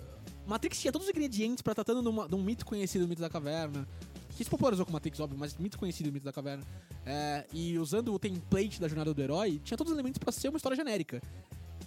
[0.47, 3.31] Matrix tinha todos os ingredientes pra tratando numa- de um mito conhecido do mito da
[3.31, 3.89] caverna.
[4.37, 6.63] Que se popularizou com Matrix, óbvio, mas mito conhecido do mito da caverna.
[7.07, 10.51] É, e usando o template da jornada do herói, tinha todos os elementos pra ser
[10.51, 11.23] uma história genérica.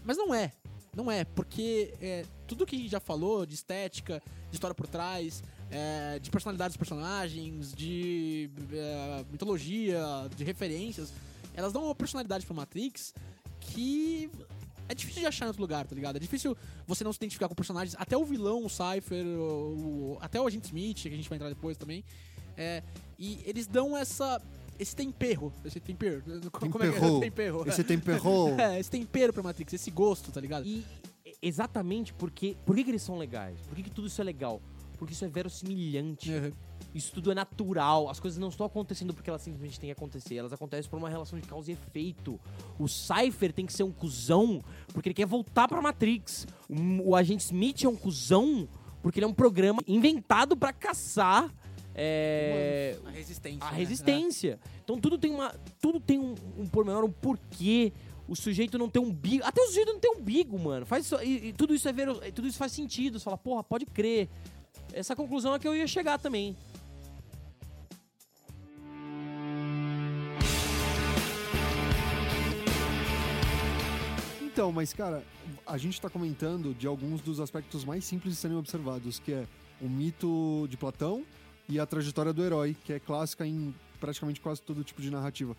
[0.04, 0.52] Mas não é.
[0.96, 4.88] Não é, porque é, tudo que a gente já falou de estética, de história por
[4.88, 10.02] trás, é, de personalidade dos personagens, de é, mitologia,
[10.36, 11.14] de referências,
[11.54, 13.14] elas dão uma personalidade pra Matrix
[13.60, 14.30] que
[14.88, 16.16] é difícil de achar em outro lugar, tá ligado?
[16.16, 16.58] É difícil
[16.88, 20.48] você não se identificar com personagens, até o vilão, o Cypher, o, o- até o
[20.48, 22.04] Agente Smith, que a gente vai entrar depois também.
[22.58, 22.82] É,
[23.18, 24.42] e eles dão essa.
[24.80, 25.52] Esse tempero.
[25.66, 26.24] Esse tempero.
[26.52, 27.00] Como é que é?
[27.00, 27.20] Temperou.
[27.20, 27.64] Tempero.
[27.68, 28.56] Esse temperou.
[28.60, 30.66] É, esse tempero pra Matrix, esse gosto, tá ligado?
[30.66, 30.86] E
[31.42, 32.56] exatamente porque.
[32.66, 33.60] Por que, que eles são legais?
[33.68, 34.62] Por que, que tudo isso é legal?
[34.98, 36.32] Porque isso é verossimilhante.
[36.32, 36.52] Uhum.
[36.94, 38.10] Isso tudo é natural.
[38.10, 40.36] As coisas não estão acontecendo porque elas simplesmente têm que acontecer.
[40.36, 42.40] Elas acontecem por uma relação de causa e efeito.
[42.78, 44.62] O Cypher tem que ser um cuzão
[44.94, 46.48] porque ele quer voltar pra Matrix.
[46.68, 48.68] O, o agente Smith é um cuzão
[49.02, 51.54] porque ele é um programa inventado pra caçar.
[51.96, 53.68] É, A resistência.
[53.68, 53.78] a né?
[53.78, 54.60] resistência.
[54.84, 55.54] Então tudo tem uma.
[55.82, 57.92] Tudo tem um, um pormenor, um porquê.
[58.28, 59.44] O sujeito não tem um bigo.
[59.44, 60.86] Até o sujeito não tem um bigo, mano.
[60.86, 63.18] Faz isso, e, e tudo isso é ver, tudo isso faz sentido.
[63.18, 64.30] Você fala, porra, pode crer.
[64.94, 66.56] Essa conclusão é que eu ia chegar também.
[74.60, 75.24] Então, mas cara,
[75.66, 79.48] a gente tá comentando de alguns dos aspectos mais simples de serem observados, que é
[79.82, 81.24] o mito de Platão
[81.70, 85.56] e a trajetória do herói, que é clássica em praticamente quase todo tipo de narrativa.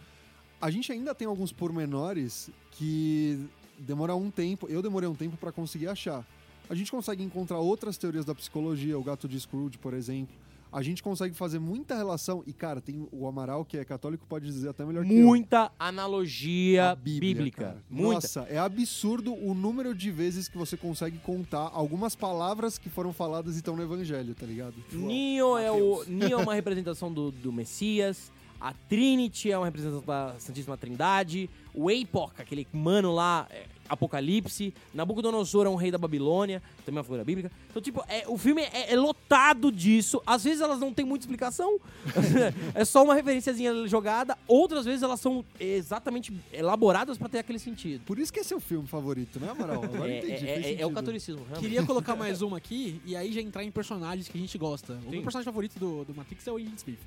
[0.60, 3.48] A gente ainda tem alguns pormenores que
[3.78, 6.26] demora um tempo, eu demorei um tempo pra conseguir achar.
[6.68, 10.34] A gente consegue encontrar outras teorias da psicologia, o gato de Scrooge, por exemplo.
[10.72, 14.46] A gente consegue fazer muita relação, e cara, tem o Amaral, que é católico, pode
[14.46, 15.26] dizer até melhor que eu.
[15.26, 17.76] Muita analogia Bíblia, bíblica.
[17.88, 18.14] Muita.
[18.14, 23.12] Nossa, é absurdo o número de vezes que você consegue contar algumas palavras que foram
[23.12, 24.74] faladas e estão no evangelho, tá ligado?
[24.92, 28.30] Neo é, o, Neo é uma representação do, do Messias.
[28.60, 31.48] A Trinity é uma representação da Santíssima Trindade.
[31.74, 34.72] O Apoc, aquele mano lá, é Apocalipse.
[34.94, 37.50] Nabucodonosor é um rei da Babilônia, também é uma figura bíblica.
[37.68, 40.22] Então, tipo, é, o filme é, é lotado disso.
[40.26, 41.78] Às vezes elas não têm muita explicação.
[42.74, 44.36] é só uma referenciazinha jogada.
[44.46, 48.02] Outras vezes elas são exatamente elaboradas pra ter aquele sentido.
[48.04, 49.82] Por isso que é seu filme favorito, né, Amaral?
[49.84, 50.46] Agora É, entendi.
[50.48, 51.60] é- é- é o catolicismo, realmente.
[51.62, 54.94] Queria colocar mais uma aqui e aí já entrar em personagens que a gente gosta.
[54.94, 55.10] O Sim.
[55.10, 56.98] meu personagem favorito do, do Matrix é o Agent Smith.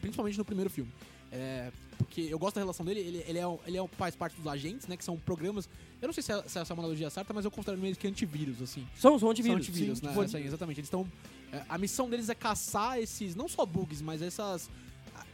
[0.00, 0.90] Principalmente no primeiro filme.
[1.32, 4.46] É, porque eu gosto da relação dele, ele, ele, é, ele é, faz parte dos
[4.46, 4.96] agentes, né?
[4.96, 5.68] Que são programas.
[6.00, 7.96] Eu não sei se, é- se essa é uma analogia certa, mas eu considero meio
[7.96, 8.86] que antivírus, assim.
[8.94, 9.56] São, são São antivírus.
[9.68, 10.14] antivírus, Sim, né?
[10.24, 10.78] Essa aí, exatamente.
[10.80, 11.06] Eles estão.
[11.50, 13.34] é, a missão deles é caçar esses.
[13.34, 14.68] Não só bugs, mas essas.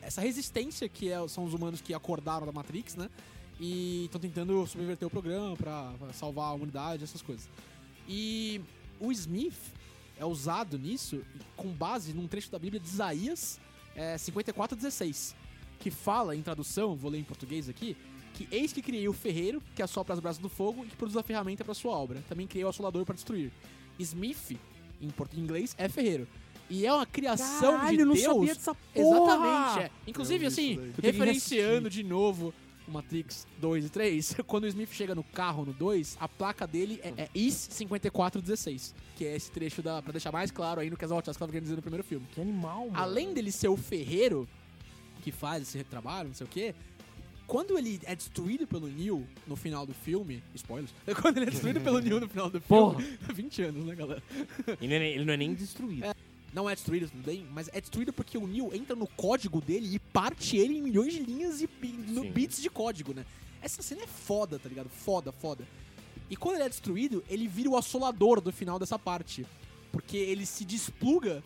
[0.00, 3.10] Essa resistência que é- são os humanos que acordaram da Matrix, né?
[3.60, 7.48] E estão tentando subverter o programa pra, pra salvar a humanidade, essas coisas.
[8.08, 8.60] E
[9.00, 9.56] o Smith
[10.16, 11.20] é usado nisso
[11.56, 13.58] com base num trecho da Bíblia de Isaías
[13.96, 15.34] é, 54,16,
[15.78, 17.96] que fala, em tradução, vou ler em português aqui,
[18.34, 21.16] que eis que criei o ferreiro, que assopra as brasas do fogo e que produz
[21.16, 22.22] a ferramenta para sua obra.
[22.28, 23.50] Também criei o assolador para destruir.
[23.98, 24.58] Smith,
[25.00, 26.26] em português inglês, é ferreiro.
[26.70, 28.26] E é uma criação Caralho, de eu não Deus.
[28.26, 29.34] sabia dessa porra!
[29.34, 29.90] Exatamente, é.
[30.06, 32.52] Inclusive, assim, referenciando de novo
[32.86, 36.66] o Matrix 2 e 3, quando o Smith chega no carro no 2, a placa
[36.66, 40.90] dele é, é IS 5416, que é esse trecho da, pra deixar mais claro aí
[40.90, 42.26] no que as Outcasts estavam querendo dizer no primeiro filme.
[42.32, 42.98] Que animal, mano.
[42.98, 44.48] Além dele ser o ferreiro
[45.28, 46.74] que faz esse trabalho, não sei o quê,
[47.46, 51.80] quando ele é destruído pelo Neo no final do filme, spoilers, quando ele é destruído
[51.80, 53.00] pelo Neo no final do Porra.
[53.00, 54.22] filme, 20 anos, né, galera?
[54.80, 56.06] Ele não é, nem- ele não é nem destruído.
[56.52, 59.98] Não é destruído, bem, mas é destruído porque o Neo entra no código dele e
[59.98, 62.30] parte ele em milhões de linhas e, e no Sim.
[62.32, 63.24] bits de código, né?
[63.60, 64.88] Essa cena é foda, tá ligado?
[64.88, 65.66] Foda, foda.
[66.30, 69.46] E quando ele é destruído, ele vira o assolador do final dessa parte.
[69.92, 71.42] Porque ele se despluga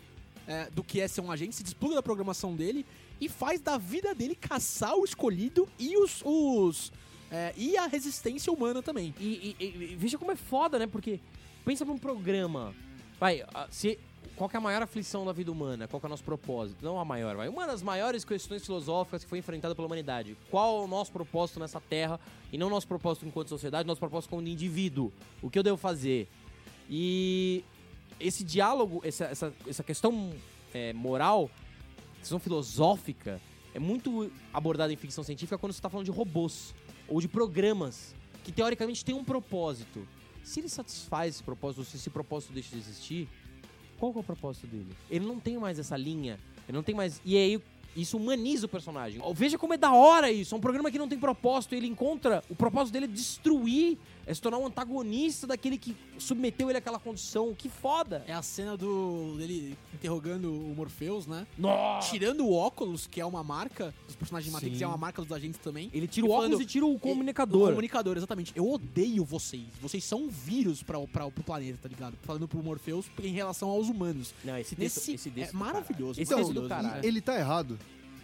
[0.47, 2.85] é, do que é ser um agente, se despluga da programação dele
[3.23, 6.21] e faz da vida dele caçar o escolhido e os.
[6.25, 6.91] os
[7.31, 9.13] é, e a resistência humana também.
[9.19, 10.85] E, e- e- veja como é foda, né?
[10.85, 11.19] Porque
[11.65, 12.75] pensa pra um programa.
[13.19, 13.97] Vai, se,
[14.35, 15.87] qual é a maior aflição da vida humana?
[15.87, 16.83] Qual é o nosso propósito?
[16.83, 17.47] Não a maior, vai.
[17.47, 20.37] Uma das maiores questões filosóficas que foi enfrentada pela humanidade.
[20.51, 22.19] Qual é o nosso propósito nessa terra?
[22.51, 25.11] E não nosso propósito enquanto sociedade, nosso propósito como indivíduo.
[25.41, 26.27] O que eu devo fazer?
[26.89, 27.63] E
[28.19, 30.31] esse diálogo, essa, essa, essa questão
[30.73, 31.49] é, moral,
[32.23, 33.41] questão filosófica,
[33.73, 36.73] é muito abordada em ficção científica quando você está falando de robôs
[37.07, 40.07] ou de programas que teoricamente têm um propósito.
[40.41, 43.29] Se ele satisfaz esse propósito, ou se esse propósito deixa de existir,
[43.97, 44.93] qual é o propósito dele?
[45.09, 47.21] Ele não tem mais essa linha, ele não tem mais.
[47.25, 47.61] E aí
[47.95, 49.21] isso humaniza o personagem.
[49.33, 50.55] Veja como é da hora isso.
[50.55, 51.75] É um programa que não tem propósito.
[51.75, 52.43] Ele encontra.
[52.49, 56.99] O propósito dele é destruir, é se tornar um antagonista daquele que submeteu ele àquela
[56.99, 57.53] condição.
[57.53, 58.23] Que foda!
[58.27, 61.45] É a cena do dele interrogando o Morpheus, né?
[61.57, 62.09] Nossa!
[62.09, 64.83] Tirando o óculos, que é uma marca dos personagens de Matrix, Sim.
[64.83, 65.89] é uma marca dos agentes também.
[65.93, 67.69] Ele tira o E óculos falando- e tira o O comunicador.
[67.69, 68.51] comunicador, exatamente.
[68.55, 69.63] Eu odeio vocês.
[69.81, 72.15] Vocês são um vírus pra, pra, pro planeta, tá ligado?
[72.23, 74.33] Falando pro Morpheus em relação aos humanos.
[74.43, 76.19] Não, esse texto, Esse, esse texto é maravilhoso.
[76.21, 76.89] Esse Então, texto do maravilhoso.
[76.89, 77.07] caralho.
[77.07, 77.79] Ele tá errado.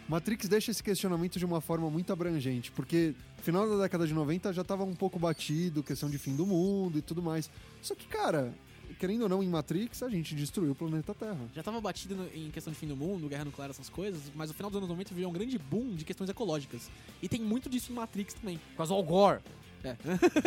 [0.09, 4.51] Matrix deixa esse questionamento de uma forma muito abrangente, porque final da década de 90
[4.51, 7.47] já tava um pouco batido, questão de fim do mundo e tudo mais.
[7.81, 8.51] Só que, cara,
[8.99, 11.37] querendo ou não, em Matrix, a gente destruiu o planeta Terra.
[11.53, 14.49] Já tava batido no- em questão de fim do mundo, guerra nuclear, essas coisas, mas
[14.49, 16.89] o final dos anos 90 virou um grande boom de questões ecológicas.
[17.21, 18.57] E tem muito disso em Matrix também.
[18.71, 19.39] Por causa do Al Gore.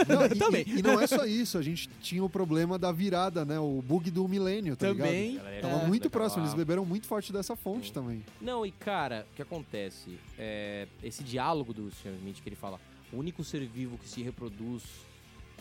[0.08, 0.64] Não, e, Também.
[0.66, 3.58] E, e não é só isso, a gente tinha o problema da virada, né?
[3.58, 5.30] O bug do milênio, tá Também.
[5.32, 5.44] ligado?
[5.44, 5.86] Galera, Tava É.
[5.86, 8.24] muito próximo, eles beberam muito forte dessa fonte também.
[8.40, 10.18] Não, e cara, o que acontece?
[10.38, 12.12] É, esse diálogo do Sr.
[12.18, 12.78] Smith que ele fala:
[13.12, 14.82] o único ser vivo que se reproduz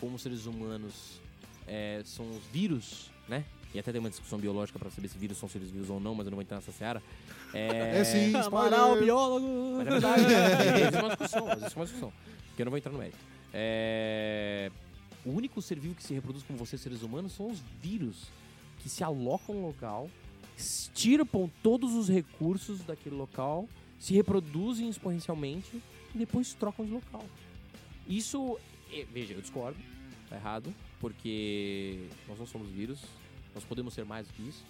[0.00, 1.20] como seres humanos
[1.66, 3.44] é, são os vírus, né?
[3.74, 6.14] E até tem uma discussão biológica pra saber se vírus são seres vivos ou não,
[6.14, 7.02] mas eu não vou entrar nessa seara.
[7.54, 9.02] É, É, sim, Amaral, spoiler.
[9.04, 9.46] biólogo.
[9.78, 10.22] Mas é verdade.
[10.82, 12.12] existe uma discussão, existe uma discussão.
[12.54, 13.16] Que eu não vou entrar no mérito.
[13.52, 14.70] É,
[15.24, 18.28] o único ser vivo que se reproduz como vocês, seres humanos, são os vírus
[18.82, 20.10] que se alocam no local,
[20.56, 25.82] extirpam todos os recursos daquele local, se reproduzem exponencialmente
[26.14, 27.24] e depois trocam de local.
[28.08, 28.58] Isso,
[28.92, 29.78] é, veja, eu discordo,
[30.28, 33.00] tá errado, porque nós não somos vírus,
[33.54, 34.64] nós podemos ser mais do que isso.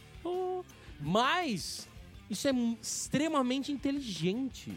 [1.03, 1.89] Mas
[2.31, 4.73] isso é extremamente inteligente.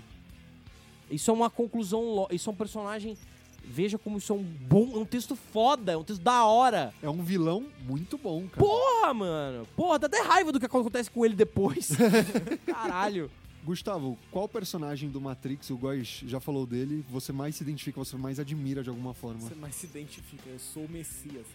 [1.09, 2.27] Isso é uma conclusão.
[2.31, 3.17] Isso é um personagem.
[3.67, 4.91] Veja como isso é um bom.
[4.95, 6.93] É um texto foda, é um texto da hora.
[7.01, 8.57] É um vilão muito bom, cara.
[8.65, 9.67] Porra, mano.
[9.75, 11.89] Porra, dá até raiva do que acontece com ele depois.
[12.65, 13.29] Caralho.
[13.65, 18.15] Gustavo, qual personagem do Matrix, o Góis já falou dele, você mais se identifica, você
[18.15, 19.39] mais admira de alguma forma?
[19.41, 21.47] Você mais se identifica, eu sou o Messias.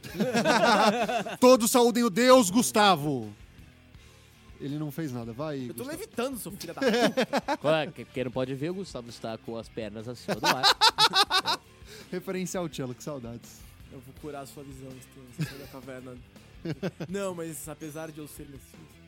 [1.39, 3.33] Todos saúdem o Deus, Gustavo!
[4.61, 5.61] Ele não fez nada, vai.
[5.61, 5.91] Eu tô Gustavo.
[5.91, 6.81] levitando, seu filho da
[7.57, 7.93] puta.
[7.95, 11.61] Que- Quem não pode ver, o Gustavo está com as pernas acima do ar.
[12.11, 13.61] Referencial Cello, que saudades.
[13.93, 16.17] Eu vou curar a sua visão, Estevam, da caverna.
[17.09, 19.01] Não, mas apesar de eu ser Messias.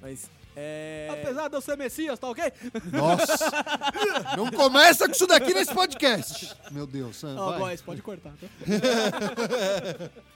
[0.00, 1.08] Mas, é.
[1.12, 2.44] Apesar de eu ser Messias, tá ok?
[2.92, 3.50] Nossa!
[4.36, 6.54] não começa com isso daqui nesse podcast!
[6.70, 7.58] Meu Deus, ah, Ó, vai.
[7.60, 8.48] boys, pode cortar, tá?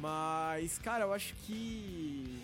[0.00, 2.40] Mas, cara, eu acho que.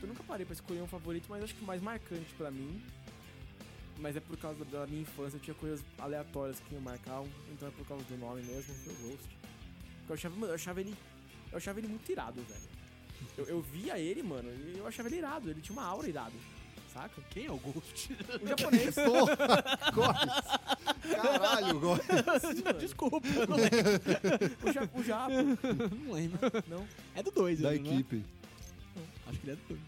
[0.00, 2.82] Eu nunca parei pra escolher um favorito, mas acho que o mais marcante pra mim.
[3.98, 7.68] Mas é por causa da minha infância, eu tinha coisas aleatórias que me marcavam, então
[7.68, 9.28] é por causa do nome mesmo, foi o Ghost.
[9.98, 10.94] Porque eu achava, mano, eu achava ele.
[11.52, 12.74] Eu achava ele muito irado, velho.
[13.38, 16.34] Eu, eu via ele, mano, e eu achava ele irado, ele tinha uma aura irado.
[16.92, 17.20] Saca?
[17.30, 18.16] Quem é o Ghost?
[18.40, 18.94] O japonês.
[19.94, 20.42] Porra.
[21.10, 22.00] Caralho, Góis.
[22.78, 23.80] Desculpa, eu não lembro.
[24.62, 25.32] o, ja, o Japa.
[26.04, 26.38] Não lembro.
[26.68, 26.86] Não.
[27.16, 27.76] É do 2, Da né?
[27.76, 28.24] equipe.
[29.26, 29.78] Acho que ele é do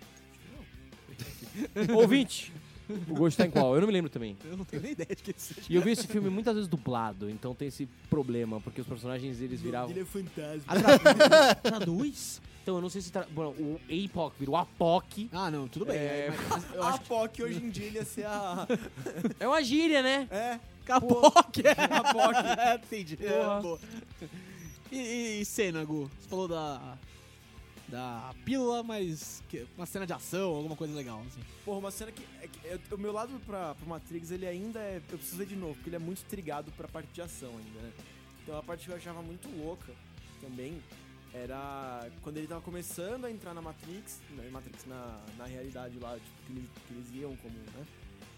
[1.78, 1.96] 2.
[1.96, 2.52] Ouvinte,
[2.88, 3.74] o gosto tá em qual?
[3.74, 4.36] Eu não me lembro também.
[4.44, 5.60] Eu não tenho nem ideia de que seja.
[5.68, 9.40] E eu vi esse filme muitas vezes dublado, então tem esse problema, porque os personagens
[9.40, 9.90] eles viravam.
[9.90, 10.74] Ele é fantasma.
[11.84, 12.42] 2?
[12.66, 13.12] Então eu não sei se.
[13.12, 13.24] Tra...
[13.30, 15.28] Bom, o Apoc virou Apoc.
[15.30, 15.96] Ah, não, tudo bem.
[15.96, 18.66] É, mas eu a acho que POC hoje em dia ele ia ser a.
[19.38, 20.26] É uma gíria, né?
[20.32, 21.74] É, Capoc é.
[21.76, 22.34] Capoc.
[22.84, 23.16] Entendi.
[23.16, 23.58] Porra.
[23.58, 23.78] É, boa.
[24.90, 26.10] E, e, e cena, Gu?
[26.20, 26.98] Você falou da.
[27.88, 29.42] Da pílula, mas.
[29.76, 31.40] uma cena de ação, alguma coisa legal, assim.
[31.64, 32.24] Porra, uma cena que.
[32.64, 34.96] é eu- o meu lado pra, pro Matrix, ele ainda é.
[35.10, 37.80] Eu preciso ver de novo, porque ele é muito trigado pra parte de ação ainda,
[37.80, 37.92] né?
[38.42, 39.92] Então a parte que eu achava muito louca
[40.40, 40.82] também
[41.32, 46.14] era quando ele tava começando a entrar na Matrix, na Matrix, na, na realidade lá,
[46.16, 47.86] tipo, que eles, que eles iam como, né?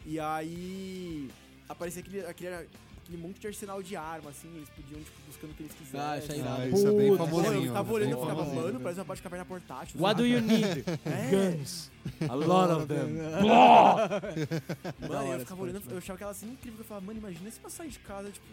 [0.05, 1.31] E aí
[1.69, 2.69] aparecia aquele, aquele,
[3.09, 6.01] aquele monte de arsenal de arma, assim, eles podiam, tipo, buscando o que eles quisessem.
[6.01, 6.69] Ah, isso aí Ah, irado.
[6.77, 7.55] isso é bem famosinho.
[7.55, 10.01] eu ficava olhando e ficava, mano, parece uma parte de caverna portátil.
[10.01, 10.85] What do you need?
[11.07, 11.57] É.
[11.57, 11.91] Guns.
[12.29, 13.09] A lot of them.
[15.09, 16.81] Mano, eu ficava olhando, eu achava aquela assim incrível.
[16.81, 18.47] Eu falava, mano, imagina se eu sair de casa, tipo,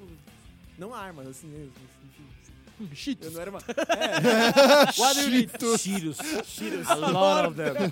[0.78, 1.72] não armas, assim mesmo.
[2.80, 3.34] Enfim, eu Cheetos.
[3.34, 3.60] não era uma.
[4.98, 5.52] What do you need?
[5.78, 6.18] Cheetos.
[6.46, 6.90] Cheetos.
[6.90, 7.74] A lot of them.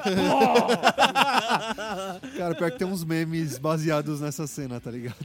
[2.38, 5.16] Cara, pior que tem uns memes baseados nessa cena, tá ligado?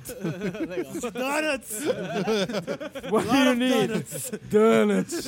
[0.69, 0.93] legal.
[1.13, 1.81] Donuts!
[3.11, 4.05] What do you need?
[4.51, 5.27] Donuts.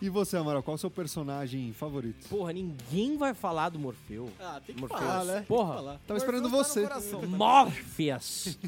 [0.00, 2.28] E você, Amaral, qual é o seu personagem favorito?
[2.28, 4.30] Porra, ninguém vai falar do Morfeu.
[4.40, 5.00] Ah, tem que Morpheus.
[5.00, 5.44] falar, né?
[5.46, 5.74] Porra.
[5.74, 6.00] Falar.
[6.06, 6.82] Tava esperando Morpheus tá você.
[6.82, 7.36] coração também.
[7.36, 8.58] Morpheus.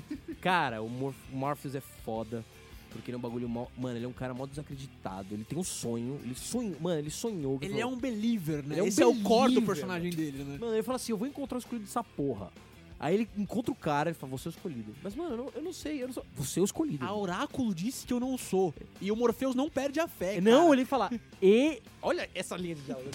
[0.40, 2.44] Cara, o Morph Morpheus é foda.
[2.98, 3.68] Porque ele é um bagulho mó...
[3.76, 5.32] Mano, ele é um cara mó desacreditado.
[5.32, 6.20] Ele tem um sonho.
[6.24, 6.76] Ele sonhou.
[6.80, 7.58] Mano, ele sonhou.
[7.62, 8.74] Ele falou, é um believer, né?
[8.74, 10.58] Ele é um Esse é o core do believer, personagem dele, né?
[10.58, 12.50] Mano, ele fala assim: eu vou encontrar o escolhido dessa porra.
[13.00, 14.92] Aí ele encontra o cara e fala: você é o escolhido.
[15.02, 16.26] Mas, mano, eu não, eu não sei, eu não sou.
[16.34, 17.04] Você é o escolhido.
[17.04, 18.74] A Oráculo disse que eu não sou.
[19.00, 20.40] E o Morpheus não perde a fé.
[20.40, 20.74] Não, cara.
[20.74, 21.10] ele fala.
[21.40, 21.80] E.
[22.02, 23.10] Olha essa linha de diálogo.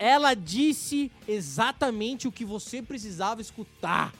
[0.00, 4.12] Ela disse exatamente o que você precisava escutar.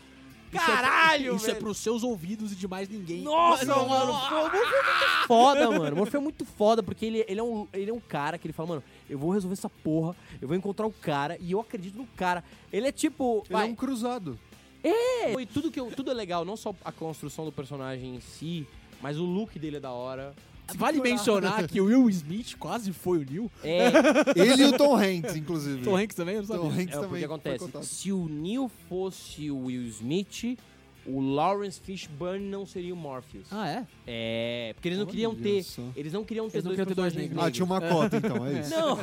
[0.53, 1.61] Isso é- Caralho, Isso é velho.
[1.65, 3.23] pros seus ouvidos e de mais ninguém.
[3.23, 5.93] Nossa, Mano, mano, o Morfeu é muito foda, mano.
[5.95, 8.47] O Morfeu é muito foda, porque ele, ele, é um, ele é um cara que
[8.47, 11.61] ele fala, mano, eu vou resolver essa porra, eu vou encontrar o cara e eu
[11.61, 12.43] acredito no cara.
[12.73, 13.43] Ele é tipo.
[13.47, 14.39] Ele vai, é um cruzado.
[14.83, 18.67] E tudo, que eu- tudo é legal, não só a construção do personagem em si,
[19.03, 20.35] mas o look dele é da hora.
[20.77, 23.51] Vale mencionar que o Will Smith quase foi o Neil.
[23.65, 23.89] É,
[24.37, 25.83] Ele e o Tom Hanks, inclusive.
[25.83, 26.63] Tom Hanks também, eu não sabia.
[26.63, 27.87] Tom Hanks é o também que foi acontece.
[27.87, 30.59] Se o Neil fosse o Will Smith,
[31.07, 33.47] o Lawrence Fishburne não seria o Morpheus.
[33.51, 33.87] Ah, é?
[34.07, 35.63] É, porque eles não Olha queriam ter.
[35.63, 35.83] só.
[35.97, 37.43] Eles não queriam ter Eles não dois queriam ter dois negros.
[37.47, 38.71] Ah, tinha uma cota então, é isso.
[38.71, 38.99] Não,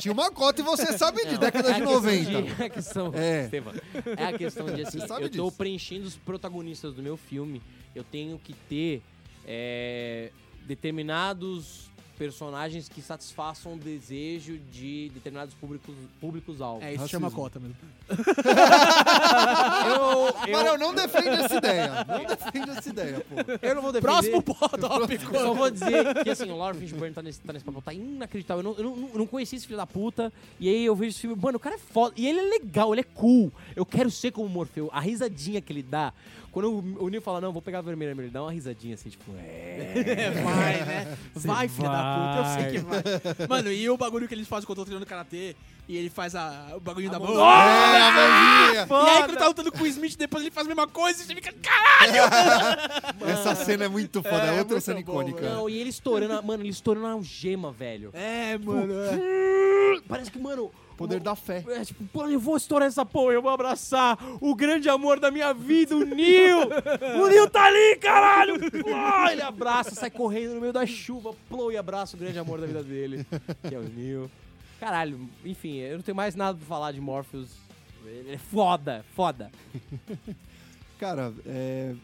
[0.00, 2.42] Tinha uma cota e você sabe de Não, década é de a questão 90.
[2.42, 3.44] de- é a questão, É.
[3.46, 3.72] Estevam,
[4.16, 5.52] é a questão de assim, eu tô disso.
[5.58, 7.60] preenchendo os protagonistas do meu filme,
[7.96, 9.02] eu tenho que ter
[9.44, 10.30] é,
[10.70, 16.84] determinados personagens que satisfaçam o desejo de determinados públicos, públicos alvos.
[16.84, 17.18] É, isso Racismo.
[17.18, 17.74] chama cota mesmo.
[20.46, 22.04] eu, Marão, não defende essa ideia.
[22.06, 23.36] Não defende essa ideia, pô.
[23.62, 24.12] eu não vou defender.
[24.12, 25.34] Próximo tópico.
[25.34, 27.94] Eu só vou dizer que assim, o Lawrence Fishburne tá nesse, tá nesse papel, tá
[27.94, 28.62] inacreditável.
[28.62, 30.30] Eu não, eu, não, eu não conhecia esse filho da puta.
[30.60, 32.14] E aí eu vejo esse filme, mano, o cara é foda.
[32.18, 33.50] E ele é legal, ele é cool.
[33.74, 34.90] Eu quero ser como o Morfeu.
[34.92, 36.12] A risadinha que ele dá.
[36.52, 39.08] Quando o, o Neil fala, não, vou pegar a vermelha, ele dá uma risadinha assim,
[39.08, 40.30] tipo, é.
[40.42, 41.18] vai, né?
[41.34, 43.48] Vai, filha da puta, eu sei que vai.
[43.48, 45.54] Mano, e o bagulho que eles fazem quando eu tô treinando karatê,
[45.88, 47.34] e ele faz a, o bagulho da mão.
[47.34, 48.86] É, a mãozinha.
[49.06, 51.26] E aí, quando tá lutando com o Smith, depois ele faz a mesma coisa e
[51.26, 52.30] você fica, caralho!
[53.30, 55.40] Essa cena é muito foda, é, É, outra cena bom, icônica.
[55.48, 58.10] Não, e ele estourando, a- mano, ele estourando a algema, velho.
[58.12, 58.92] É, mano.
[58.92, 60.00] é.
[60.08, 60.70] Parece que, mano.
[61.00, 61.64] Poder da fé.
[61.66, 65.30] É tipo, pô, eu vou estourar essa porra, eu vou abraçar o grande amor da
[65.30, 66.58] minha vida, o Nil!
[67.18, 68.58] O Nil tá ali, caralho!
[68.70, 72.60] Plô, ele abraça, sai correndo no meio da chuva, plô, e abraça o grande amor
[72.60, 73.26] da vida dele,
[73.66, 74.30] que é o Nil.
[74.78, 77.48] Caralho, enfim, eu não tenho mais nada pra falar de Morpheus.
[78.04, 79.50] Ele é foda, foda.
[80.98, 81.94] Cara, é,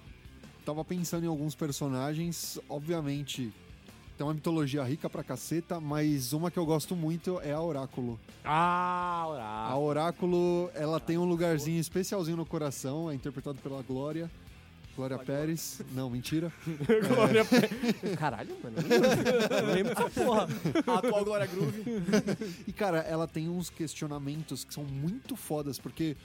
[0.64, 3.52] tava pensando em alguns personagens, obviamente
[4.16, 8.18] tem uma mitologia rica pra caceta, mas uma que eu gosto muito é a Oráculo.
[8.44, 9.78] Ah, A orar.
[9.78, 14.30] Oráculo, ela tem um lugarzinho especialzinho no coração, é interpretado pela Glória.
[14.96, 15.82] Glória Pérez.
[15.92, 16.50] Não, mentira.
[18.18, 18.76] Caralho, mano.
[18.78, 20.48] eu não lembro- eu lembro dessa porra.
[20.86, 21.84] A atual Glória Groove.
[22.66, 26.16] E, cara, ela tem uns questionamentos que são muito fodas, porque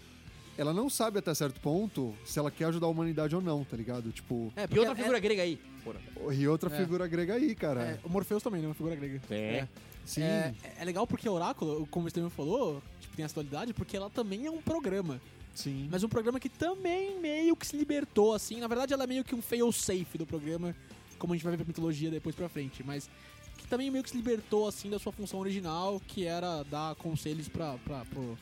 [0.62, 3.76] ela não sabe até certo ponto se ela quer ajudar a humanidade ou não, tá
[3.76, 4.12] ligado?
[4.12, 5.60] Tipo, É, E porque outra é- figura grega aí.
[5.84, 6.00] Porra.
[6.36, 6.78] e outra É.
[6.78, 7.82] figura grega aí, cara.
[7.82, 8.68] É, o Morpheus também, né?
[8.68, 9.20] Uma figura grega.
[9.32, 9.68] É.
[10.06, 10.22] Sim.
[10.22, 13.98] É, é legal porque a Oráculo, como o Steven falou, tipo, tem essa dualidade, porque
[13.98, 15.20] ela também é um programa.
[15.56, 15.88] Sim.
[15.92, 18.60] Mas um programa que também meio que se libertou, assim.
[18.60, 20.76] Na verdade, ela é meio que um fail-safe do programa,
[21.18, 22.84] como a gente vai ver pra mitologia depois pra frente.
[22.84, 23.10] Mas
[23.58, 27.48] que também meio que se libertou, assim, da sua função original, que era dar conselhos
[27.50, 28.38] pra, pra, pro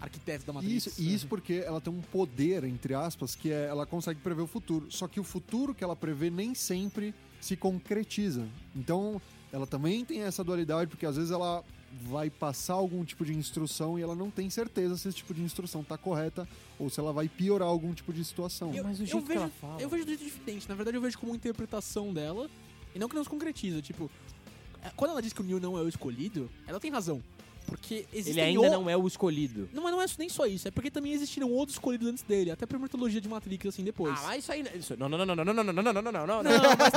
[0.00, 0.86] arquiteto da Matrix.
[0.86, 4.42] Isso, e isso porque ela tem um poder, entre aspas, que é ela consegue prever
[4.42, 4.90] o futuro.
[4.90, 8.46] Só que o futuro que ela prevê nem sempre se concretiza.
[8.74, 9.20] Então,
[9.52, 11.64] ela também tem essa dualidade, porque às vezes ela
[12.02, 15.42] vai passar algum tipo de instrução e ela não tem certeza se esse tipo de
[15.42, 16.48] instrução tá correta
[16.78, 18.72] ou se ela vai piorar algum tipo de situação.
[18.72, 19.82] Eu, Mas o eu jeito que vejo, ela fala.
[19.82, 20.68] Eu vejo de jeito diferente.
[20.68, 22.48] Na verdade, eu vejo como uma interpretação dela
[22.94, 23.82] e não que não se concretiza.
[23.82, 24.08] Tipo,
[24.82, 27.20] é, quando ela diz que o Neo não é o escolhido, ela tem razão.
[27.70, 29.68] Porque existem Ele ainda o- não é o escolhido.
[29.72, 32.50] Não, mas não é nem só isso, é porque também existiram outros escolhidos antes dele,
[32.50, 34.14] até pra mitologia de Matrix, assim, depois.
[34.18, 34.64] Ah, mas isso aí.
[34.74, 36.52] Isso, não, não, não, não, não, não, não, não, não, não, não, não, Não,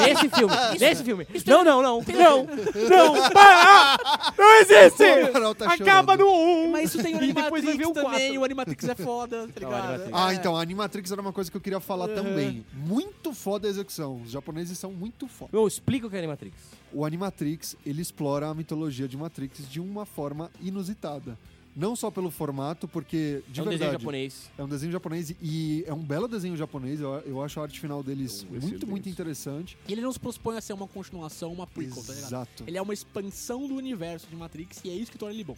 [0.05, 1.28] Nesse filme, nesse filme.
[1.34, 2.45] isso Não, não, não, não,
[2.89, 3.97] não, para!
[4.38, 5.03] Não existe!
[5.39, 6.71] O tá Acaba no 1!
[6.71, 8.39] Mas isso tem o E Animatrix o também, quatro.
[8.39, 9.84] o Animatrix é foda, tá Não, ligado?
[9.86, 10.11] Animatrix.
[10.13, 10.36] Ah, É.
[10.36, 12.65] então, a Animatrix era uma coisa que eu queria falar também.
[12.74, 14.21] Muito foda a execução.
[14.24, 15.49] Os japoneses são muito foda.
[15.53, 16.55] Meu, explica o que é Animatrix.
[16.94, 21.38] O Animatrix, ele explora a mitologia de Matrix de uma forma inusitada.
[21.76, 24.52] Não só pelo formato, porque, de é um verdade, desenho japonês.
[24.56, 27.02] é um desenho japonês e é um belo desenho japonês.
[27.02, 29.76] Eu, eu acho a arte final deles É um muito, muito interessante.
[29.88, 32.28] E ele não se propõe a ser uma continuação, uma prequel, tá ligado?
[32.28, 32.64] Exato.
[32.68, 35.58] Ele é uma expansão do universo de Matrix e é isso que torna ele bom.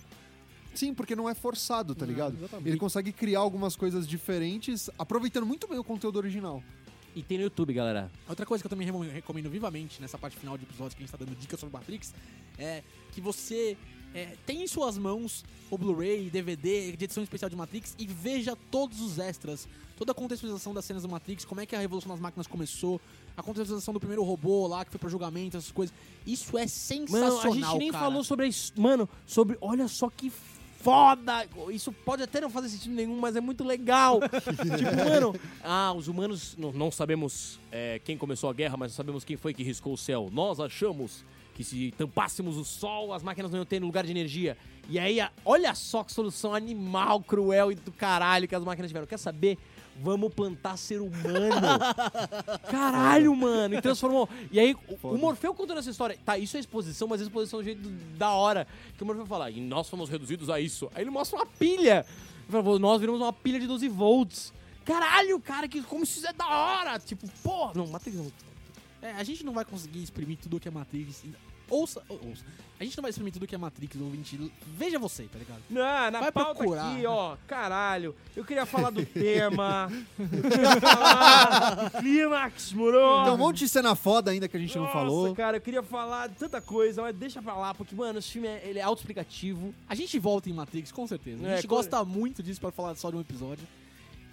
[0.74, 2.36] Sim, porque não é forçado, tá ligado?
[2.38, 2.70] exatamente.
[2.70, 6.64] Ele consegue criar algumas coisas diferentes, aproveitando muito bem o conteúdo original.
[7.16, 8.12] E tem no YouTube, galera.
[8.28, 11.12] Outra coisa que eu também recomendo vivamente nessa parte final de episódios que a gente
[11.12, 12.14] tá dando dicas sobre Matrix
[12.60, 13.78] é que você
[14.14, 18.56] é, tenha em suas mãos o Blu-ray, DVD de edição especial de Matrix e veja
[18.70, 19.66] todos os extras,
[19.98, 23.00] toda a contextualização das cenas do Matrix, como é que a revolução das máquinas começou,
[23.38, 25.96] a contextualização do primeiro robô lá que foi pro julgamento, essas coisas.
[26.28, 28.06] Isso é sensacional, Mano, a gente nem cara.
[28.06, 28.74] falou sobre isso.
[28.76, 29.58] Mano, sobre.
[29.62, 30.32] Olha só que
[30.86, 31.48] foda!
[31.72, 34.20] Isso pode até não fazer sentido nenhum, mas é muito legal.
[34.78, 35.36] tipo, mano.
[35.64, 36.56] Ah, os humanos.
[36.58, 39.98] Não, não sabemos é, quem começou a guerra, mas sabemos quem foi que riscou o
[39.98, 40.30] céu.
[40.32, 41.26] Nós achamos
[41.56, 44.56] que se tampássemos o sol, as máquinas não iam ter lugar de energia.
[44.88, 49.08] E aí, olha só que solução animal, cruel e do caralho que as máquinas tiveram.
[49.08, 49.58] Quer saber?
[50.02, 51.80] Vamos plantar ser humano.
[52.70, 53.76] Caralho, mano.
[53.76, 54.28] E transformou.
[54.52, 55.18] E aí, o- o Foda.
[55.18, 56.18] Morfeu contando essa história.
[56.26, 57.88] Tá, isso é exposição, mas é exposição do jeito
[58.18, 58.68] da hora.
[58.98, 60.90] Que o Morfeu fala, e nós fomos reduzidos a isso.
[60.94, 62.06] Aí ele mostra uma pilha.
[62.50, 64.54] Ele fala, nós viramos uma pilha de 12 volts.
[64.84, 67.00] Caralho, cara, que, como isso é da hora.
[67.00, 67.72] Tipo, porra.
[67.76, 68.32] Não, Matrix não.
[69.02, 71.24] É, a gente não vai conseguir exprimir tudo que é Matrix.
[71.70, 72.44] Ouça, ou- ouça.
[72.78, 74.52] A gente não vai exprimir tudo que é Matrix, ouvinte.
[74.78, 75.62] Veja você, tá ligado?
[75.70, 76.92] Não, na Vai pauta procurar.
[76.92, 77.38] aqui, ó.
[77.48, 78.14] Caralho.
[78.36, 79.90] Eu queria falar do tema.
[80.20, 83.24] Eu queria falar do clímax, moro?
[83.24, 85.34] Tem um monte de cena foda ainda que a gente não Nossa, falou.
[85.34, 88.48] cara, eu queria falar de tanta coisa, mas deixa pra lá, porque, mano, esse filme
[88.50, 89.74] é, ele é autoexplicativo.
[89.88, 91.48] A gente volta em Matrix, com certeza.
[91.48, 93.66] A É, gente co- gosta muito disso pra falar só de um episódio.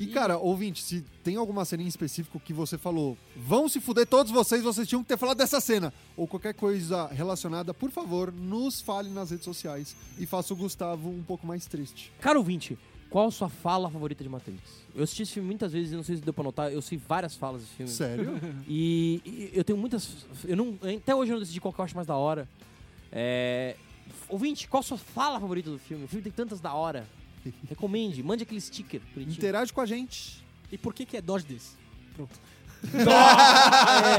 [0.03, 4.05] E, cara, ouvinte, se tem alguma cena em específico que você falou, vão se fuder
[4.05, 8.33] todos vocês, vocês tinham que ter falado dessa cena, ou qualquer coisa relacionada, por favor,
[8.33, 12.13] nos fale nas redes sociais e faça o Gustavo um pouco mais triste.
[12.21, 12.77] Cara ouvinte,
[13.09, 14.61] qual a sua fala favorita de Matrix?
[14.93, 16.99] Eu assisti esse filme muitas vezes e não sei se deu pra notar, eu sei
[16.99, 17.93] várias falas desse filme.
[17.93, 18.41] Sério?
[18.67, 20.27] E, e eu tenho muitas.
[20.45, 22.49] Eu não, até hoje eu não decidi qual que eu acho mais da hora.
[23.13, 23.77] É,
[24.29, 26.05] ouvinte, qual a sua fala favorita do filme?
[26.07, 27.07] O filme tem tantas da hora.
[27.69, 29.37] Recomende, mande aquele sticker bonitinho.
[29.37, 30.45] Interage com a gente.
[30.71, 31.77] E por que que é Dodge desse?
[32.15, 32.39] Pronto.
[32.93, 32.99] É.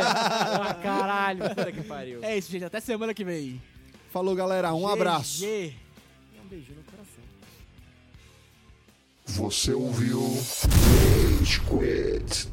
[0.01, 1.49] Ah, caralho.
[1.49, 2.23] Puta que pariu.
[2.23, 2.63] É isso, gente.
[2.63, 3.61] Até semana que vem.
[4.09, 4.73] Falou, galera.
[4.73, 5.43] Um abraço.
[5.43, 5.73] E
[6.41, 7.23] um beijinho no coração.
[9.25, 10.21] Você ouviu
[11.41, 12.52] Rage Quit.